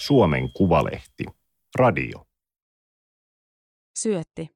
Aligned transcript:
Suomen 0.00 0.52
Kuvalehti. 0.52 1.24
Radio. 1.78 2.26
Syötti. 3.98 4.48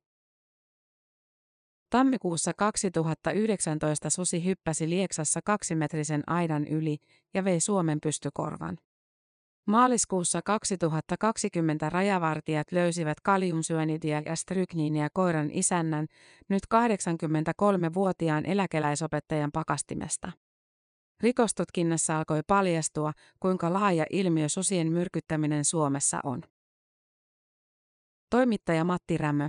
Tammikuussa 1.91 2.53
2019 2.57 4.11
susi 4.11 4.45
hyppäsi 4.45 4.91
Lieksassa 4.91 5.41
kaksimetrisen 5.45 6.22
aidan 6.27 6.67
yli 6.67 6.96
ja 7.35 7.45
vei 7.45 7.61
Suomen 7.61 7.99
pystykorvan. 8.00 8.79
Maaliskuussa 9.67 10.43
2020 10.45 11.90
rajavartijat 11.90 12.72
löysivät 12.72 13.21
kaliumsyönidia 13.21 14.22
ja 14.26 14.36
strykniinia 14.36 15.08
koiran 15.13 15.50
isännän, 15.53 16.07
nyt 16.49 16.63
83-vuotiaan 16.75 18.46
eläkeläisopettajan 18.46 19.53
pakastimesta. 19.53 20.32
Rikostutkinnassa 21.21 22.18
alkoi 22.18 22.41
paljastua, 22.46 23.13
kuinka 23.41 23.72
laaja 23.72 24.07
ilmiö 24.11 24.49
susien 24.49 24.93
myrkyttäminen 24.93 25.64
Suomessa 25.64 26.21
on. 26.25 26.43
Toimittaja 28.31 28.85
Matti 28.85 29.19
Rämö. 29.19 29.49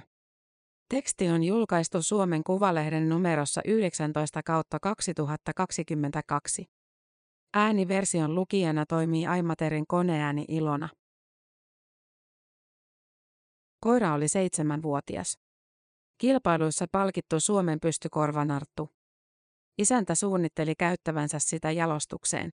Teksti 0.89 1.29
on 1.29 1.43
julkaistu 1.43 2.01
Suomen 2.01 2.43
Kuvalehden 2.43 3.09
numerossa 3.09 3.61
19 3.65 4.43
kautta 4.43 4.79
2022. 4.79 6.65
Ääniversion 7.53 8.35
lukijana 8.35 8.85
toimii 8.85 9.27
Aimaterin 9.27 9.87
koneääni 9.87 10.45
Ilona. 10.47 10.89
Koira 13.79 14.13
oli 14.13 14.27
seitsemänvuotias. 14.27 15.37
Kilpailuissa 16.17 16.85
palkittu 16.91 17.39
Suomen 17.39 17.79
pystykorvanarttu. 17.79 18.94
Isäntä 19.77 20.15
suunnitteli 20.15 20.75
käyttävänsä 20.75 21.39
sitä 21.39 21.71
jalostukseen. 21.71 22.49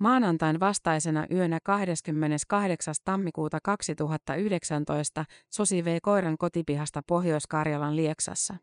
Maanantain 0.00 0.60
vastaisena 0.60 1.26
yönä 1.30 1.58
28. 1.64 2.94
tammikuuta 3.04 3.58
2019 3.62 5.24
Susi 5.52 5.84
vei 5.84 6.00
koiran 6.00 6.38
kotipihasta 6.38 7.02
Pohjois-Karjalan 7.06 7.96
Lieksassa. 7.96 8.56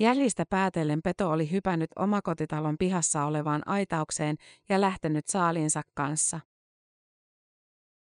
Jäljistä 0.00 0.44
päätellen 0.50 1.00
peto 1.04 1.30
oli 1.30 1.50
hypännyt 1.50 1.90
omakotitalon 1.96 2.76
pihassa 2.78 3.24
olevaan 3.24 3.62
aitaukseen 3.66 4.36
ja 4.68 4.80
lähtenyt 4.80 5.26
saaliinsa 5.26 5.82
kanssa. 5.94 6.40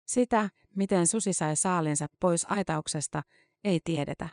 Sitä, 0.07 0.49
miten 0.75 1.07
susi 1.07 1.33
sai 1.33 1.55
saalinsa 1.55 2.07
pois 2.19 2.45
aitauksesta, 2.49 3.21
ei 3.63 3.79
tiedetä. 3.83 4.29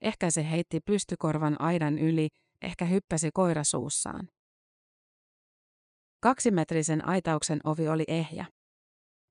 Ehkä 0.00 0.30
se 0.30 0.50
heitti 0.50 0.80
pystykorvan 0.80 1.60
aidan 1.60 1.98
yli, 1.98 2.28
ehkä 2.62 2.84
hyppäsi 2.84 3.30
koira 3.34 3.64
suussaan. 3.64 4.28
Kaksimetrisen 6.20 7.08
aitauksen 7.08 7.60
ovi 7.64 7.88
oli 7.88 8.04
ehjä. 8.08 8.46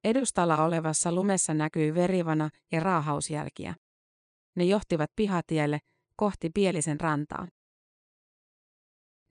Edustalla 0.04 0.58
olevassa 0.64 1.12
lumessa 1.12 1.54
näkyi 1.54 1.94
verivana 1.96 2.50
ja 2.72 2.80
raahausjälkiä. 2.80 3.76
Ne 4.56 4.64
johtivat 4.64 5.12
pihatielle, 5.16 5.80
kohti 6.16 6.50
Pielisen 6.54 7.00
rantaa. 7.00 7.48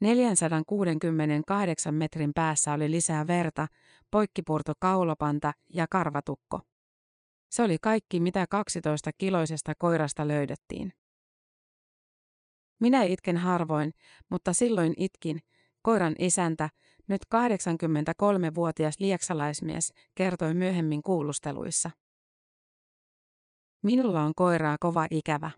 468 0.00 1.94
metrin 1.94 2.31
päässä 2.34 2.72
oli 2.72 2.91
lisää 2.91 3.27
verta, 3.27 3.66
poikkipurto 4.10 4.72
kaulopanta 4.81 5.53
ja 5.75 5.86
karvatukko. 5.91 6.60
Se 7.50 7.62
oli 7.62 7.77
kaikki, 7.83 8.20
mitä 8.20 8.47
12 8.50 9.10
kiloisesta 9.19 9.72
koirasta 9.78 10.28
löydettiin. 10.28 10.92
Minä 12.80 13.02
itken 13.02 13.36
harvoin, 13.36 13.92
mutta 14.30 14.52
silloin 14.52 14.94
itkin. 14.96 15.41
Koiran 15.82 16.14
isäntä, 16.19 16.70
nyt 17.08 17.22
83-vuotias 17.34 19.00
lieksalaismies, 19.00 19.92
kertoi 20.14 20.55
myöhemmin 20.55 21.02
kuulusteluissa. 21.02 21.91
Minulla 23.82 24.22
on 24.22 24.32
koiraa 24.37 24.76
kova 24.81 25.06
ikävä. 25.10 25.50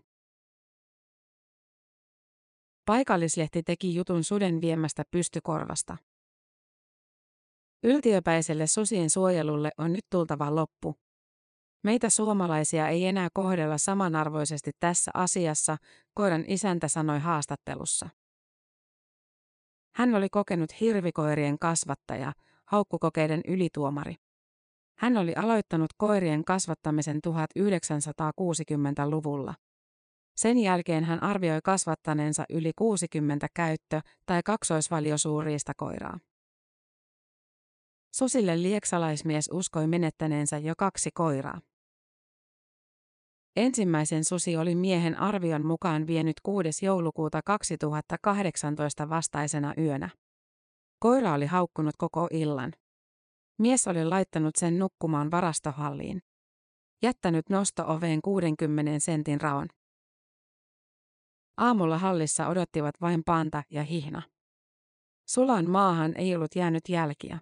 Paikallislehti 2.85 3.63
teki 3.63 3.95
jutun 3.95 4.23
suden 4.23 4.61
viemästä 4.61 5.03
pystykorvasta. 5.11 5.97
Yltiöpäiselle 7.83 8.67
susien 8.67 9.09
suojelulle 9.09 9.71
on 9.77 9.93
nyt 9.93 10.05
tultava 10.09 10.55
loppu. 10.55 10.95
Meitä 11.83 12.09
suomalaisia 12.09 12.87
ei 12.87 13.05
enää 13.05 13.29
kohdella 13.33 13.77
samanarvoisesti 13.77 14.71
tässä 14.79 15.11
asiassa, 15.13 15.77
koiran 16.13 16.43
isäntä 16.47 16.87
sanoi 16.87 17.19
haastattelussa. 17.19 18.09
Hän 19.95 20.15
oli 20.15 20.29
kokenut 20.29 20.81
hirvikoirien 20.81 21.59
kasvattaja, 21.59 22.33
haukkukokeiden 22.65 23.41
ylituomari. 23.47 24.15
Hän 24.97 25.17
oli 25.17 25.33
aloittanut 25.35 25.89
koirien 25.97 26.45
kasvattamisen 26.45 27.19
1960-luvulla. 27.27 29.53
Sen 30.35 30.57
jälkeen 30.57 31.03
hän 31.03 31.23
arvioi 31.23 31.59
kasvattaneensa 31.63 32.45
yli 32.49 32.71
60 32.75 33.47
käyttö- 33.53 34.01
tai 34.25 34.41
kaksoisvaliosuuriista 34.45 35.73
koiraa. 35.77 36.19
Susille 38.15 38.61
lieksalaismies 38.61 39.49
uskoi 39.53 39.87
menettäneensä 39.87 40.57
jo 40.57 40.73
kaksi 40.77 41.09
koiraa. 41.13 41.61
Ensimmäisen 43.55 44.23
susi 44.23 44.57
oli 44.57 44.75
miehen 44.75 45.19
arvion 45.19 45.65
mukaan 45.65 46.07
vienyt 46.07 46.35
6. 46.43 46.85
joulukuuta 46.85 47.41
2018 47.45 49.09
vastaisena 49.09 49.73
yönä. 49.77 50.09
Koira 50.99 51.33
oli 51.33 51.45
haukkunut 51.45 51.95
koko 51.97 52.27
illan. 52.31 52.73
Mies 53.59 53.87
oli 53.87 54.05
laittanut 54.05 54.55
sen 54.55 54.79
nukkumaan 54.79 55.31
varastohalliin. 55.31 56.21
Jättänyt 57.01 57.49
nosto-oveen 57.49 58.21
60 58.21 58.99
sentin 58.99 59.41
raon. 59.41 59.67
Aamulla 61.57 61.97
hallissa 61.97 62.47
odottivat 62.47 62.95
vain 63.01 63.21
panta 63.25 63.63
ja 63.69 63.83
hihna. 63.83 64.21
Sulan 65.29 65.69
maahan 65.69 66.13
ei 66.17 66.35
ollut 66.35 66.55
jäänyt 66.55 66.83
jälkiä. 66.89 67.39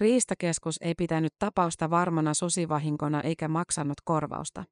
Riistakeskus 0.00 0.76
ei 0.80 0.94
pitänyt 0.94 1.32
tapausta 1.38 1.90
varmana 1.90 2.34
susivahinkona 2.34 3.20
eikä 3.20 3.48
maksanut 3.48 4.00
korvausta. 4.04 4.64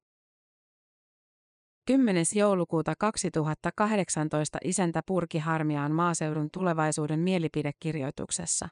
10. 1.87 2.25
joulukuuta 2.35 2.93
2018 2.99 4.57
isäntä 4.63 5.01
purki 5.07 5.39
harmiaan 5.39 5.91
maaseudun 5.91 6.49
tulevaisuuden 6.53 7.19
mielipidekirjoituksessa. 7.19 8.69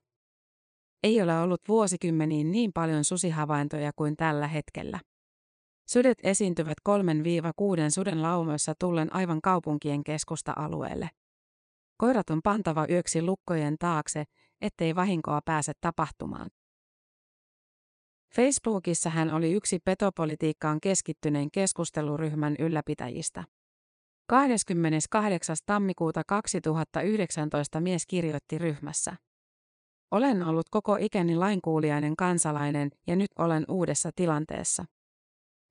Ei 1.03 1.21
ole 1.21 1.39
ollut 1.39 1.61
vuosikymmeniin 1.67 2.51
niin 2.51 2.71
paljon 2.73 3.03
susihavaintoja 3.03 3.91
kuin 3.95 4.15
tällä 4.17 4.47
hetkellä. 4.47 4.99
Sudet 5.89 6.17
esiintyvät 6.23 6.77
3-6 6.89 6.93
suden 7.89 8.21
laumoissa 8.21 8.73
tullen 8.79 9.15
aivan 9.15 9.41
kaupunkien 9.41 10.03
keskusta-alueelle. 10.03 11.09
Koirat 11.97 12.29
on 12.29 12.41
pantava 12.43 12.85
yöksi 12.89 13.21
lukkojen 13.21 13.75
taakse, 13.79 14.23
ettei 14.61 14.95
vahinkoa 14.95 15.41
pääse 15.45 15.73
tapahtumaan. 15.81 16.49
Facebookissa 18.35 19.09
hän 19.09 19.33
oli 19.33 19.51
yksi 19.51 19.79
petopolitiikkaan 19.79 20.79
keskittyneen 20.81 21.51
keskusteluryhmän 21.51 22.55
ylläpitäjistä. 22.59 23.43
28. 24.27 25.55
tammikuuta 25.65 26.21
2019 26.27 27.81
mies 27.81 28.05
kirjoitti 28.07 28.57
ryhmässä. 28.57 29.15
Olen 30.11 30.43
ollut 30.43 30.69
koko 30.69 30.97
ikäni 30.99 31.35
lainkuulijainen 31.35 32.15
kansalainen 32.15 32.89
ja 33.07 33.15
nyt 33.15 33.31
olen 33.39 33.65
uudessa 33.67 34.09
tilanteessa. 34.15 34.85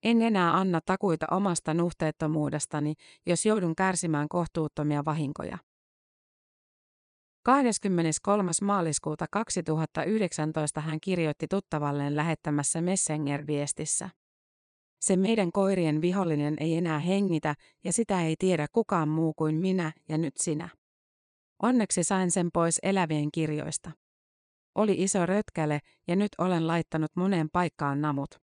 En 0.03 0.21
enää 0.21 0.57
anna 0.57 0.79
takuita 0.85 1.25
omasta 1.31 1.73
nuhteettomuudestani, 1.73 2.93
jos 3.25 3.45
joudun 3.45 3.75
kärsimään 3.75 4.29
kohtuuttomia 4.29 5.05
vahinkoja. 5.05 5.57
23. 7.43 8.51
maaliskuuta 8.61 9.25
2019 9.31 10.81
hän 10.81 10.99
kirjoitti 11.01 11.47
tuttavalleen 11.47 12.15
lähettämässä 12.15 12.81
Messenger-viestissä. 12.81 14.09
Se 15.01 15.15
meidän 15.15 15.51
koirien 15.51 16.01
vihollinen 16.01 16.55
ei 16.59 16.77
enää 16.77 16.99
hengitä 16.99 17.55
ja 17.83 17.93
sitä 17.93 18.21
ei 18.21 18.35
tiedä 18.39 18.67
kukaan 18.71 19.09
muu 19.09 19.33
kuin 19.33 19.55
minä 19.55 19.91
ja 20.09 20.17
nyt 20.17 20.37
sinä. 20.37 20.69
Onneksi 21.61 22.03
sain 22.03 22.31
sen 22.31 22.49
pois 22.53 22.79
elävien 22.83 23.31
kirjoista. 23.31 23.91
Oli 24.75 24.95
iso 24.97 25.25
rötkäle 25.25 25.79
ja 26.07 26.15
nyt 26.15 26.31
olen 26.37 26.67
laittanut 26.67 27.11
moneen 27.15 27.49
paikkaan 27.49 28.01
namut. 28.01 28.35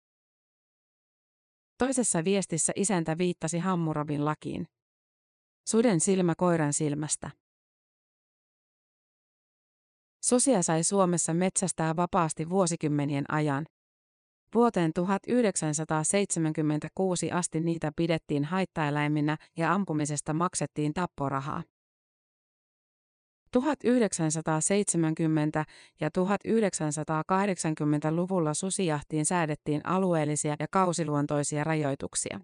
Toisessa 1.78 2.24
viestissä 2.24 2.72
isäntä 2.76 3.18
viittasi 3.18 3.58
Hammurabin 3.58 4.24
lakiin. 4.24 4.66
Suden 5.68 6.00
silmä 6.00 6.34
koiran 6.34 6.72
silmästä. 6.72 7.39
Susia 10.20 10.62
sai 10.62 10.84
Suomessa 10.84 11.34
metsästää 11.34 11.96
vapaasti 11.96 12.48
vuosikymmenien 12.48 13.24
ajan. 13.28 13.66
Vuoteen 14.54 14.92
1976 14.92 17.32
asti 17.32 17.60
niitä 17.60 17.92
pidettiin 17.96 18.44
haittaeläiminä 18.44 19.36
ja 19.56 19.72
ampumisesta 19.72 20.34
maksettiin 20.34 20.94
tapporahaa. 20.94 21.62
1970- 23.56 23.60
ja 26.00 26.08
1980-luvulla 26.08 28.54
susijahtiin 28.54 29.26
säädettiin 29.26 29.80
alueellisia 29.84 30.56
ja 30.58 30.66
kausiluontoisia 30.70 31.64
rajoituksia. 31.64 32.40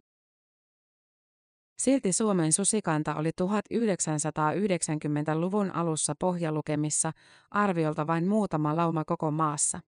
Silti 1.79 2.13
Suomen 2.13 2.53
susikanta 2.53 3.15
oli 3.15 3.31
1990-luvun 3.43 5.71
alussa 5.71 6.15
pohjalukemissa 6.21 7.13
arviolta 7.51 8.07
vain 8.07 8.29
muutama 8.29 8.77
lauma 8.77 9.05
koko 9.05 9.31
maassa. 9.31 9.81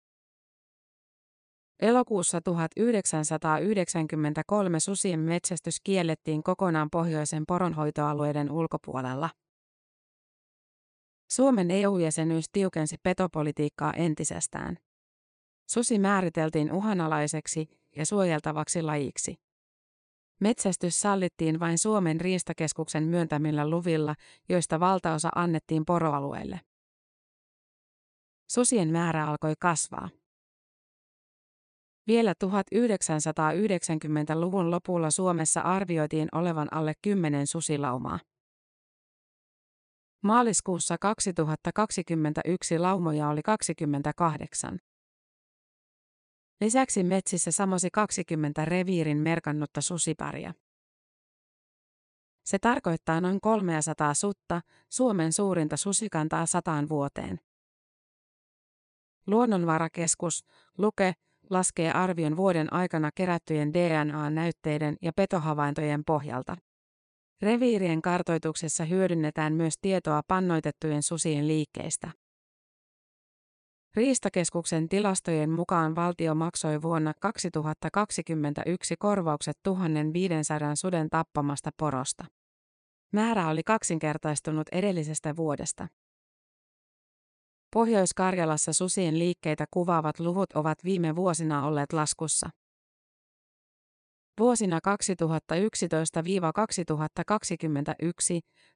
Elokuussa 1.80 2.42
1993 2.42 4.80
susien 4.80 5.20
metsästys 5.20 5.82
kiellettiin 5.84 6.44
kokonaan 6.44 6.90
pohjoisen 6.90 7.44
poronhoitoalueiden 7.48 8.52
ulkopuolella. 8.52 9.30
Suomen 11.32 11.72
EU-jäsenyys 11.72 12.46
tiukensi 12.52 12.96
petopolitiikkaa 13.04 13.94
entisestään. 13.94 14.78
Susi 15.70 16.00
määriteltiin 16.00 16.72
uhanalaiseksi 16.72 17.68
ja 17.96 18.06
suojeltavaksi 18.06 18.82
lajiksi. 18.82 19.47
Metsästys 20.40 21.02
sallittiin 21.02 21.60
vain 21.60 21.78
Suomen 21.78 22.22
riistakeskuksen 22.22 23.04
myöntämillä 23.04 23.70
luvilla, 23.70 24.16
joista 24.50 24.80
valtaosa 24.80 25.30
annettiin 25.36 25.86
poroalueelle. 25.86 26.62
Susien 28.50 28.90
määrä 28.90 29.28
alkoi 29.28 29.54
kasvaa. 29.60 30.10
Vielä 32.08 32.34
1990-luvun 32.46 34.72
lopulla 34.72 35.12
Suomessa 35.12 35.62
arvioitiin 35.62 36.30
olevan 36.32 36.74
alle 36.74 36.94
10 37.02 37.48
susilaumaa. 37.48 38.20
Maaliskuussa 40.24 40.98
2021 40.98 42.80
laumoja 42.80 43.30
oli 43.30 43.44
28. 43.44 44.80
Lisäksi 46.62 47.04
metsissä 47.04 47.52
samosi 47.52 47.90
20 47.94 48.66
reviirin 48.66 49.18
merkannutta 49.18 49.82
susiparia. 49.82 50.54
Se 52.46 52.60
tarkoittaa 52.60 53.22
noin 53.22 53.42
300 53.42 54.14
sutta, 54.14 54.62
Suomen 54.90 55.34
suurinta 55.34 55.78
susikantaa 55.78 56.46
sataan 56.46 56.90
vuoteen. 56.90 57.40
Luonnonvarakeskus, 59.28 60.46
Luke, 60.78 61.14
laskee 61.50 61.92
arvion 61.92 62.38
vuoden 62.38 62.74
aikana 62.74 63.12
kerättyjen 63.16 63.74
DNA-näytteiden 63.74 64.98
ja 65.02 65.12
petohavaintojen 65.14 66.04
pohjalta. 66.06 66.58
Reviirien 67.42 68.02
kartoituksessa 68.02 68.86
hyödynnetään 68.86 69.54
myös 69.54 69.74
tietoa 69.82 70.22
pannoitettujen 70.28 71.04
susien 71.04 71.48
liikkeistä. 71.48 72.12
Riistakeskuksen 73.98 74.90
tilastojen 74.90 75.50
mukaan 75.50 75.96
valtio 75.96 76.36
maksoi 76.36 76.82
vuonna 76.82 77.14
2021 77.22 78.96
korvaukset 79.00 79.58
1500 79.64 80.76
suden 80.76 81.10
tappamasta 81.10 81.70
porosta. 81.78 82.26
Määrä 83.14 83.48
oli 83.48 83.64
kaksinkertaistunut 83.64 84.68
edellisestä 84.72 85.36
vuodesta. 85.36 85.88
Pohjois-Karjalassa 87.74 88.74
susien 88.74 89.20
liikkeitä 89.20 89.66
kuvaavat 89.72 90.20
luvut 90.20 90.54
ovat 90.54 90.84
viime 90.84 91.16
vuosina 91.16 91.66
olleet 91.66 91.94
laskussa. 91.94 92.50
Vuosina 94.40 94.80
2011-2021 94.80 94.82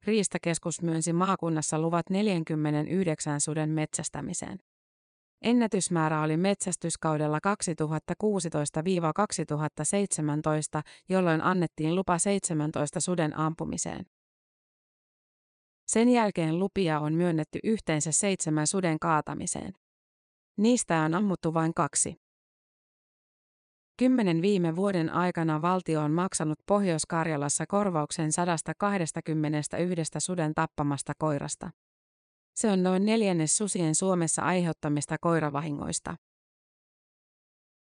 Riistakeskus 0.03 0.81
myönsi 0.81 1.13
maakunnassa 1.13 1.79
luvat 1.79 2.09
49 2.09 3.41
suden 3.41 3.69
metsästämiseen. 3.69 4.70
Ennätysmäärä 5.42 6.22
oli 6.22 6.38
metsästyskaudella 6.38 7.40
2016-2017, 7.40 7.42
jolloin 11.10 11.42
annettiin 11.42 11.96
lupa 11.96 12.18
17 12.18 13.00
suden 13.00 13.38
ampumiseen. 13.38 14.06
Sen 15.88 16.10
jälkeen 16.10 16.60
lupia 16.60 17.00
on 17.00 17.14
myönnetty 17.14 17.60
yhteensä 17.64 18.12
seitsemän 18.12 18.68
suden 18.68 19.00
kaatamiseen. 19.00 19.74
Niistä 20.58 21.02
on 21.02 21.14
ammuttu 21.14 21.54
vain 21.54 21.74
kaksi. 21.74 22.16
Kymmenen 23.98 24.42
viime 24.42 24.76
vuoden 24.76 25.10
aikana 25.10 25.62
valtio 25.62 26.02
on 26.02 26.12
maksanut 26.12 26.60
Pohjois-Karjalassa 26.66 27.66
korvauksen 27.66 28.32
121 28.32 30.02
suden 30.20 30.54
tappamasta 30.56 31.14
koirasta. 31.18 31.70
Se 32.56 32.71
on 32.71 32.83
noin 32.83 33.06
neljännes 33.06 33.57
susien 33.57 33.95
Suomessa 33.95 34.42
aiheuttamista 34.42 35.18
koiravahingoista. 35.18 36.15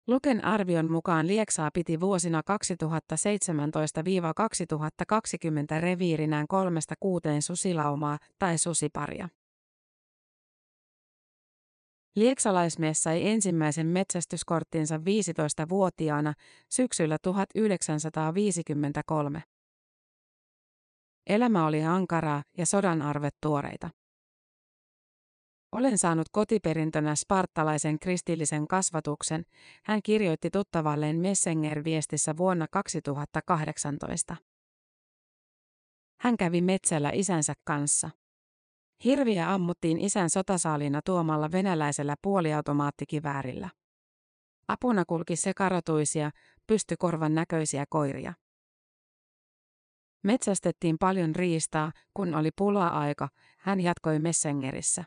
Luken 0.07 0.45
arvion 0.45 0.93
mukaan 0.93 1.27
Lieksaa 1.27 1.71
piti 1.75 2.01
vuosina 2.01 2.41
2017-2020 2.41 2.45
reviirinään 5.81 6.47
kolmesta 6.49 6.95
kuuteen 7.01 7.43
susilaumaa 7.43 8.19
tai 8.39 8.59
susiparia. 8.59 9.29
Lieksalaismies 12.17 13.03
sai 13.03 13.29
ensimmäisen 13.29 13.87
metsästyskorttinsa 13.87 14.97
15-vuotiaana 14.97 16.35
syksyllä 16.69 17.19
1953. 17.23 19.43
Elämä 21.27 21.67
oli 21.67 21.85
ankaraa 21.85 22.43
ja 22.59 22.67
sodan 22.67 23.03
arvet 23.03 23.35
tuoreita. 23.41 23.91
Olen 25.73 25.99
saanut 25.99 26.27
kotiperintönä 26.33 27.15
spartalaisen 27.15 27.99
kristillisen 27.99 28.69
kasvatuksen, 28.69 29.45
hän 29.85 30.03
kirjoitti 30.03 30.51
tuttavalleen 30.51 31.17
Messenger-viestissä 31.17 32.37
vuonna 32.37 32.67
2018. 32.71 34.37
Hän 36.21 36.37
kävi 36.37 36.61
metsällä 36.61 37.11
isänsä 37.15 37.55
kanssa. 37.65 38.11
Hirviä 39.05 39.55
ammuttiin 39.55 40.01
isän 40.01 40.31
sotasaalina 40.31 41.01
tuomalla 41.05 41.53
venäläisellä 41.53 42.15
puoliautomaattikiväärillä. 42.23 43.69
Apuna 44.69 45.05
kulki 45.05 45.37
sekarotuisia, 45.37 46.31
pystykorvan 46.67 47.35
näköisiä 47.35 47.85
koiria. 47.89 48.35
Metsästettiin 50.23 50.97
paljon 50.99 51.37
riistaa, 51.37 51.93
kun 52.15 52.35
oli 52.35 52.51
pula-aika, 52.57 53.29
hän 53.59 53.81
jatkoi 53.81 54.19
Messengerissä. 54.19 55.05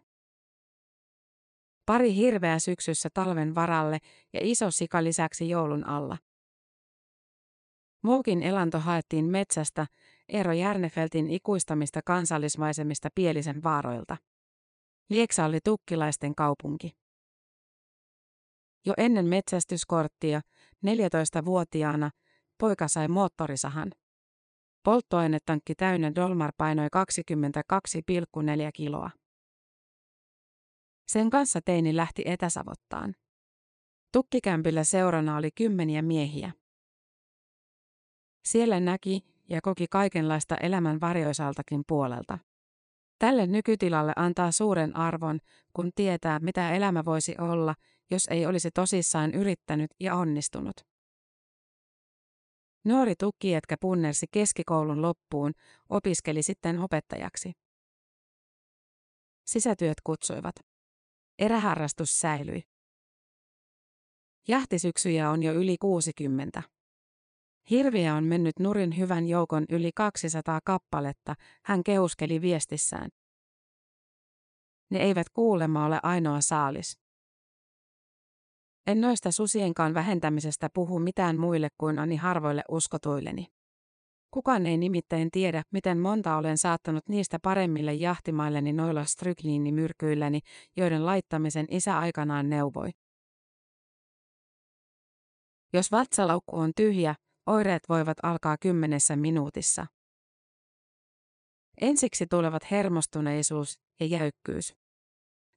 Pari 1.85 2.15
hirveä 2.15 2.59
syksyssä 2.59 3.09
talven 3.13 3.55
varalle 3.55 3.97
ja 4.33 4.39
iso 4.43 4.71
sika 4.71 5.03
lisäksi 5.03 5.49
joulun 5.49 5.87
alla. 5.87 6.17
Muukin 8.03 8.43
elanto 8.43 8.79
haettiin 8.79 9.25
metsästä, 9.25 9.87
Eero 10.29 10.53
Järnefeltin 10.53 11.29
ikuistamista 11.29 12.01
kansallismaisemista 12.05 13.09
Pielisen 13.15 13.63
vaaroilta. 13.63 14.17
Lieksa 15.09 15.45
oli 15.45 15.59
tukkilaisten 15.63 16.35
kaupunki. 16.35 16.91
Jo 18.85 18.93
ennen 18.97 19.25
metsästyskorttia, 19.25 20.41
14-vuotiaana, 20.85 22.11
poika 22.59 22.87
sai 22.87 23.07
moottorisahan. 23.07 23.91
Polttoainetankki 24.83 25.75
täynnä 25.75 26.15
Dolmar 26.15 26.51
painoi 26.57 26.87
22,4 26.87 28.71
kiloa. 28.73 29.09
Sen 31.07 31.29
kanssa 31.29 31.61
teini 31.65 31.95
lähti 31.95 32.21
etäsavottaan. 32.25 33.15
Tukkikämpillä 34.11 34.83
seurana 34.83 35.37
oli 35.37 35.51
kymmeniä 35.51 36.01
miehiä. 36.01 36.51
Siellä 38.45 38.79
näki 38.79 39.25
ja 39.49 39.61
koki 39.61 39.85
kaikenlaista 39.89 40.55
elämän 40.57 41.01
varjoisaltakin 41.01 41.83
puolelta. 41.87 42.39
Tälle 43.19 43.47
nykytilalle 43.47 44.13
antaa 44.15 44.51
suuren 44.51 44.95
arvon, 44.95 45.39
kun 45.73 45.91
tietää, 45.95 46.39
mitä 46.39 46.71
elämä 46.71 47.05
voisi 47.05 47.35
olla, 47.39 47.75
jos 48.11 48.27
ei 48.29 48.45
olisi 48.45 48.71
tosissaan 48.71 49.33
yrittänyt 49.33 49.91
ja 49.99 50.15
onnistunut. 50.15 50.75
Nuori 52.85 53.13
tukkijätkä 53.19 53.75
punnersi 53.81 54.25
keskikoulun 54.31 55.01
loppuun, 55.01 55.53
opiskeli 55.89 56.43
sitten 56.43 56.79
opettajaksi. 56.79 57.51
Sisätyöt 59.45 60.01
kutsuivat. 60.03 60.55
Eräharrastus 61.39 62.19
säilyi. 62.19 62.63
Jahtisyksyjä 64.47 65.29
on 65.29 65.43
jo 65.43 65.53
yli 65.53 65.77
60. 65.77 66.63
Hirviä 67.69 68.15
on 68.15 68.23
mennyt 68.23 68.59
nurin 68.59 68.97
hyvän 68.97 69.27
joukon 69.27 69.65
yli 69.69 69.91
200 69.95 70.59
kappaletta, 70.65 71.35
hän 71.65 71.83
keuskeli 71.83 72.41
viestissään. 72.41 73.09
Ne 74.91 74.99
eivät 74.99 75.29
kuulema 75.33 75.85
ole 75.85 75.99
ainoa 76.03 76.41
saalis. 76.41 76.99
En 78.87 79.01
noista 79.01 79.31
susienkaan 79.31 79.93
vähentämisestä 79.93 80.69
puhu 80.73 80.99
mitään 80.99 81.39
muille 81.39 81.69
kuin 81.77 81.99
ani 81.99 82.15
harvoille 82.15 82.63
uskotuilleni. 82.69 83.47
Kukaan 84.33 84.65
ei 84.65 84.77
nimittäin 84.77 85.31
tiedä, 85.31 85.63
miten 85.71 85.97
monta 85.97 86.37
olen 86.37 86.57
saattanut 86.57 87.09
niistä 87.09 87.39
paremmille 87.39 87.93
jahtimailleni 87.93 88.73
noilla 88.73 89.05
strykniinimyrkyilläni, 89.05 90.39
joiden 90.77 91.05
laittamisen 91.05 91.65
isä 91.69 91.99
aikanaan 91.99 92.49
neuvoi. 92.49 92.89
Jos 95.73 95.91
vatsalaukku 95.91 96.55
on 96.55 96.71
tyhjä, 96.75 97.15
oireet 97.45 97.83
voivat 97.89 98.17
alkaa 98.23 98.57
kymmenessä 98.57 99.15
minuutissa. 99.15 99.85
Ensiksi 101.81 102.27
tulevat 102.27 102.71
hermostuneisuus 102.71 103.79
ja 103.99 104.05
jäykkyys. 104.05 104.73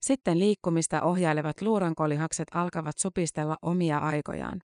Sitten 0.02 0.38
liikkumista 0.38 1.02
ohjailevat 1.02 1.62
luurankolihakset 1.62 2.49
alkavat 2.54 2.99
supistella 2.99 3.56
omia 3.62 3.99
aikojaan. 3.99 4.61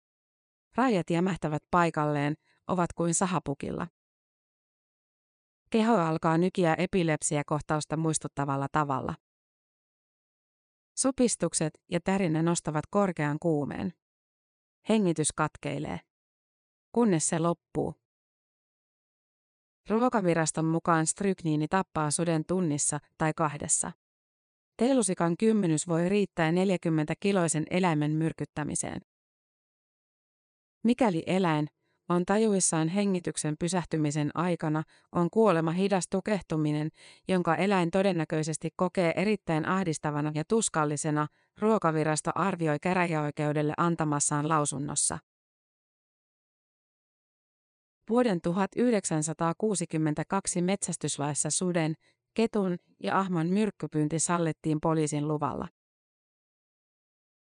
Rajat 0.76 1.10
jämähtävät 1.10 1.62
paikalleen, 1.70 2.34
ovat 2.68 2.92
kuin 2.92 3.14
sahapukilla. 3.14 3.86
Keho 5.70 5.96
alkaa 5.96 6.38
nykiä 6.38 6.74
epilepsiakohtausta 6.74 7.96
muistuttavalla 7.96 8.66
tavalla. 8.72 9.14
Supistukset 10.98 11.80
ja 11.90 12.00
tärinä 12.00 12.42
nostavat 12.42 12.84
korkean 12.90 13.38
kuumeen. 13.38 13.92
Hengitys 14.88 15.32
katkeilee. 15.32 16.00
Kunnes 16.92 17.28
se 17.28 17.38
loppuu. 17.38 17.94
Ruokaviraston 19.88 20.64
mukaan 20.64 21.06
strykniini 21.06 21.68
tappaa 21.68 22.10
suden 22.10 22.44
tunnissa 22.46 23.00
tai 23.18 23.32
kahdessa. 23.36 23.92
Teelusikan 24.76 25.36
kymmenys 25.36 25.88
voi 25.88 26.08
riittää 26.08 26.50
40-kiloisen 26.50 27.64
eläimen 27.70 28.10
myrkyttämiseen. 28.10 29.00
Mikäli 30.84 31.22
eläin 31.26 31.66
on 32.08 32.26
tajuissaan 32.26 32.88
hengityksen 32.88 33.56
pysähtymisen 33.58 34.30
aikana, 34.34 34.82
on 35.12 35.30
kuolema 35.30 35.70
hidas 35.70 36.08
tukehtuminen, 36.10 36.90
jonka 37.28 37.56
eläin 37.56 37.90
todennäköisesti 37.90 38.70
kokee 38.76 39.12
erittäin 39.16 39.68
ahdistavana 39.68 40.32
ja 40.34 40.44
tuskallisena, 40.44 41.26
ruokavirasto 41.58 42.30
arvioi 42.34 42.78
käräjäoikeudelle 42.78 43.74
antamassaan 43.76 44.48
lausunnossa. 44.48 45.18
Vuoden 48.10 48.40
1962 48.40 50.62
metsästyslaissa 50.62 51.50
suden, 51.50 51.94
ketun 52.34 52.76
ja 53.02 53.18
ahman 53.18 53.46
myrkkypyynti 53.46 54.18
sallittiin 54.18 54.80
poliisin 54.80 55.28
luvalla. 55.28 55.68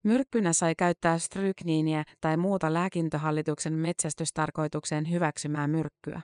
Myrkkynä 0.04 0.54
sai 0.54 0.76
käyttää 0.76 1.20
strykniiniä 1.20 2.04
tai 2.22 2.38
muuta 2.38 2.74
lääkintöhallituksen 2.74 3.74
metsästystarkoitukseen 3.74 5.10
hyväksymää 5.10 5.68
myrkkyä. 5.68 6.22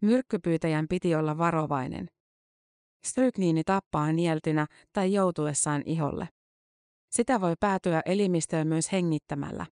Myrkkypyytäjän 0.00 0.86
piti 0.88 1.14
olla 1.14 1.38
varovainen. 1.38 2.10
Strykniini 3.06 3.64
tappaa 3.64 4.12
nieltynä 4.12 4.66
tai 4.92 5.12
joutuessaan 5.12 5.82
iholle. 5.86 6.28
Sitä 7.10 7.40
voi 7.40 7.54
päätyä 7.60 8.02
elimistöön 8.04 8.66
myös 8.66 8.92
hengittämällä. 8.92 9.66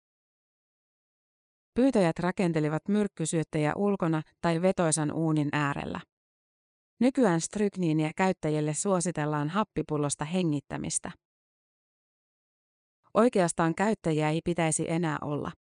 Pyytäjät 1.75 2.18
rakentelivat 2.18 2.88
myrkkysyöttejä 2.88 3.73
ulkona 3.76 4.23
tai 4.40 4.62
vetoisan 4.62 5.12
uunin 5.12 5.49
äärellä. 5.52 6.00
Nykyään 7.00 7.40
strykniiniä 7.40 8.11
käyttäjille 8.16 8.75
suositellaan 8.75 9.49
happipullosta 9.49 10.25
hengittämistä. 10.25 11.11
Oikeastaan 13.14 13.75
käyttäjiä 13.75 14.30
ei 14.30 14.40
pitäisi 14.44 14.90
enää 14.90 15.18
olla. 15.23 15.52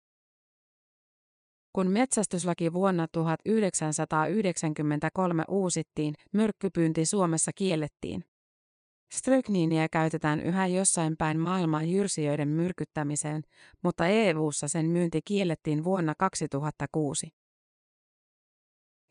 Kun 1.74 1.88
metsästyslaki 1.88 2.74
vuonna 2.74 3.08
1993 3.12 5.44
uusittiin, 5.48 6.16
myrkkypyynti 6.34 7.06
Suomessa 7.06 7.52
kiellettiin. 7.56 8.24
Strykniiniä 9.14 9.88
käytetään 9.92 10.40
yhä 10.40 10.68
jossain 10.68 11.16
päin 11.18 11.40
maailmaa 11.40 11.84
jyrsijöiden 11.84 12.48
myrkyttämiseen, 12.48 13.44
mutta 13.84 14.08
EU:ssa 14.08 14.68
sen 14.68 14.86
myynti 14.86 15.22
kiellettiin 15.26 15.84
vuonna 15.84 16.14
2006. 16.20 17.28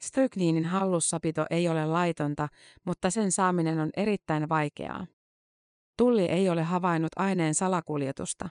Strykniinin 0.02 0.64
hallussapito 0.64 1.46
ei 1.50 1.68
ole 1.68 1.87
laitonta, 1.87 2.49
mutta 2.84 3.11
sen 3.11 3.32
saaminen 3.32 3.80
on 3.80 3.90
erittäin 3.96 4.49
vaikeaa. 4.49 5.06
Tulli 5.96 6.25
ei 6.25 6.49
ole 6.49 6.62
havainnut 6.62 7.12
aineen 7.16 7.54
salakuljetusta. 7.54 8.49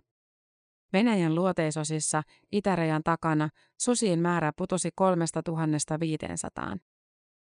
Venäjän 0.93 1.35
luoteisosissa, 1.35 2.23
itärajan 2.51 3.03
takana, 3.03 3.49
susien 3.79 4.19
määrä 4.19 4.51
putosi 4.57 4.89
3500. 4.95 6.77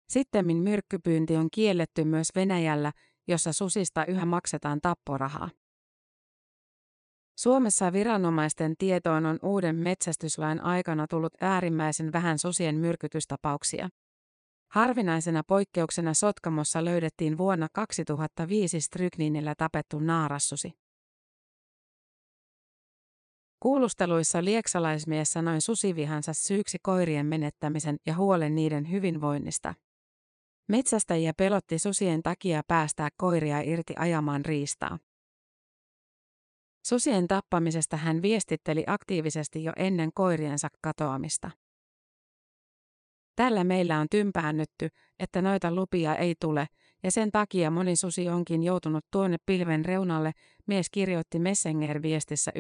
Sittemmin 0.10 0.58
myrkkypyynti 0.58 1.38
on 1.38 1.48
kielletty 1.52 2.04
myös 2.04 2.28
Venäjällä, 2.36 2.92
jossa 3.28 3.54
susista 3.54 4.06
yhä 4.06 4.26
maksetaan 4.26 4.80
tapporahaa. 4.82 5.50
Suomessa 7.38 7.94
viranomaisten 7.94 8.74
tietoon 8.78 9.26
on 9.26 9.40
uuden 9.44 9.76
metsästyslain 9.76 10.62
aikana 10.62 11.08
tullut 11.08 11.34
äärimmäisen 11.42 12.14
vähän 12.14 12.40
susien 12.40 12.76
myrkytystapauksia. 12.76 13.90
Harvinaisena 14.72 15.44
poikkeuksena 15.48 16.14
Sotkamossa 16.14 16.86
löydettiin 16.86 17.38
vuonna 17.38 17.68
2005 17.74 18.82
strykniinillä 18.82 19.56
tapettu 19.58 20.00
naarassusi. 20.00 20.74
Kuulusteluissa 23.60 24.44
lieksalaismies 24.44 25.34
sanoi 25.34 25.62
susivihansa 25.62 26.34
syyksi 26.34 26.78
koirien 26.82 27.26
menettämisen 27.26 27.98
ja 28.06 28.16
huolen 28.16 28.56
niiden 28.56 28.92
hyvinvoinnista. 28.92 29.74
Metsästäjiä 30.68 31.34
pelotti 31.38 31.80
susien 31.80 32.24
takia 32.24 32.62
päästää 32.68 33.10
koiria 33.18 33.60
irti 33.60 33.94
ajamaan 33.98 34.46
riistaa. 34.46 35.00
Susien 36.86 37.28
tappamisesta 37.28 37.98
hän 37.98 38.22
viestitteli 38.22 38.84
aktiivisesti 38.88 39.64
jo 39.64 39.72
ennen 39.76 40.10
koiriensa 40.14 40.68
katoamista. 40.82 41.52
Tällä 43.36 43.64
meillä 43.64 44.00
on 44.00 44.08
tympäännytty, 44.12 44.88
että 45.20 45.42
noita 45.42 45.76
lupia 45.76 46.16
ei 46.16 46.36
tule, 46.40 46.68
ja 47.04 47.12
sen 47.12 47.32
takia 47.32 47.72
moni 47.72 47.96
susi 47.96 48.30
onkin 48.30 48.64
joutunut 48.64 49.06
tuonne 49.12 49.38
pilven 49.46 49.86
reunalle, 49.86 50.32
mies 50.68 50.90
kirjoitti 50.90 51.40
Messenger-viestissä 51.40 52.52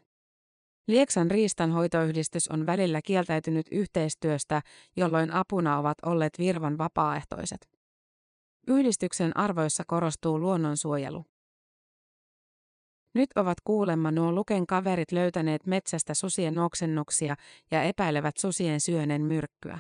Lieksan 0.88 1.32
riistanhoitoyhdistys 1.32 2.48
on 2.48 2.65
välillä 2.65 3.01
kieltäytynyt 3.01 3.65
yhteistyöstä, 3.72 4.62
jolloin 4.96 5.34
apuna 5.34 5.77
ovat 5.77 5.98
olleet 6.05 6.39
virvan 6.39 6.77
vapaaehtoiset. 6.77 7.75
Yhdistyksen 8.68 9.38
arvoissa 9.38 9.84
korostuu 9.88 10.40
luonnonsuojelu. 10.40 11.26
Nyt 13.14 13.30
ovat 13.36 13.58
kuulemma 13.64 14.12
nuo 14.12 14.32
Luken 14.32 14.68
kaverit 14.68 15.12
löytäneet 15.12 15.66
metsästä 15.66 16.14
susien 16.14 16.60
oksennuksia 16.60 17.36
ja 17.72 17.84
epäilevät 17.84 18.38
susien 18.38 18.82
syönen 18.82 19.22
myrkkyä. 19.22 19.80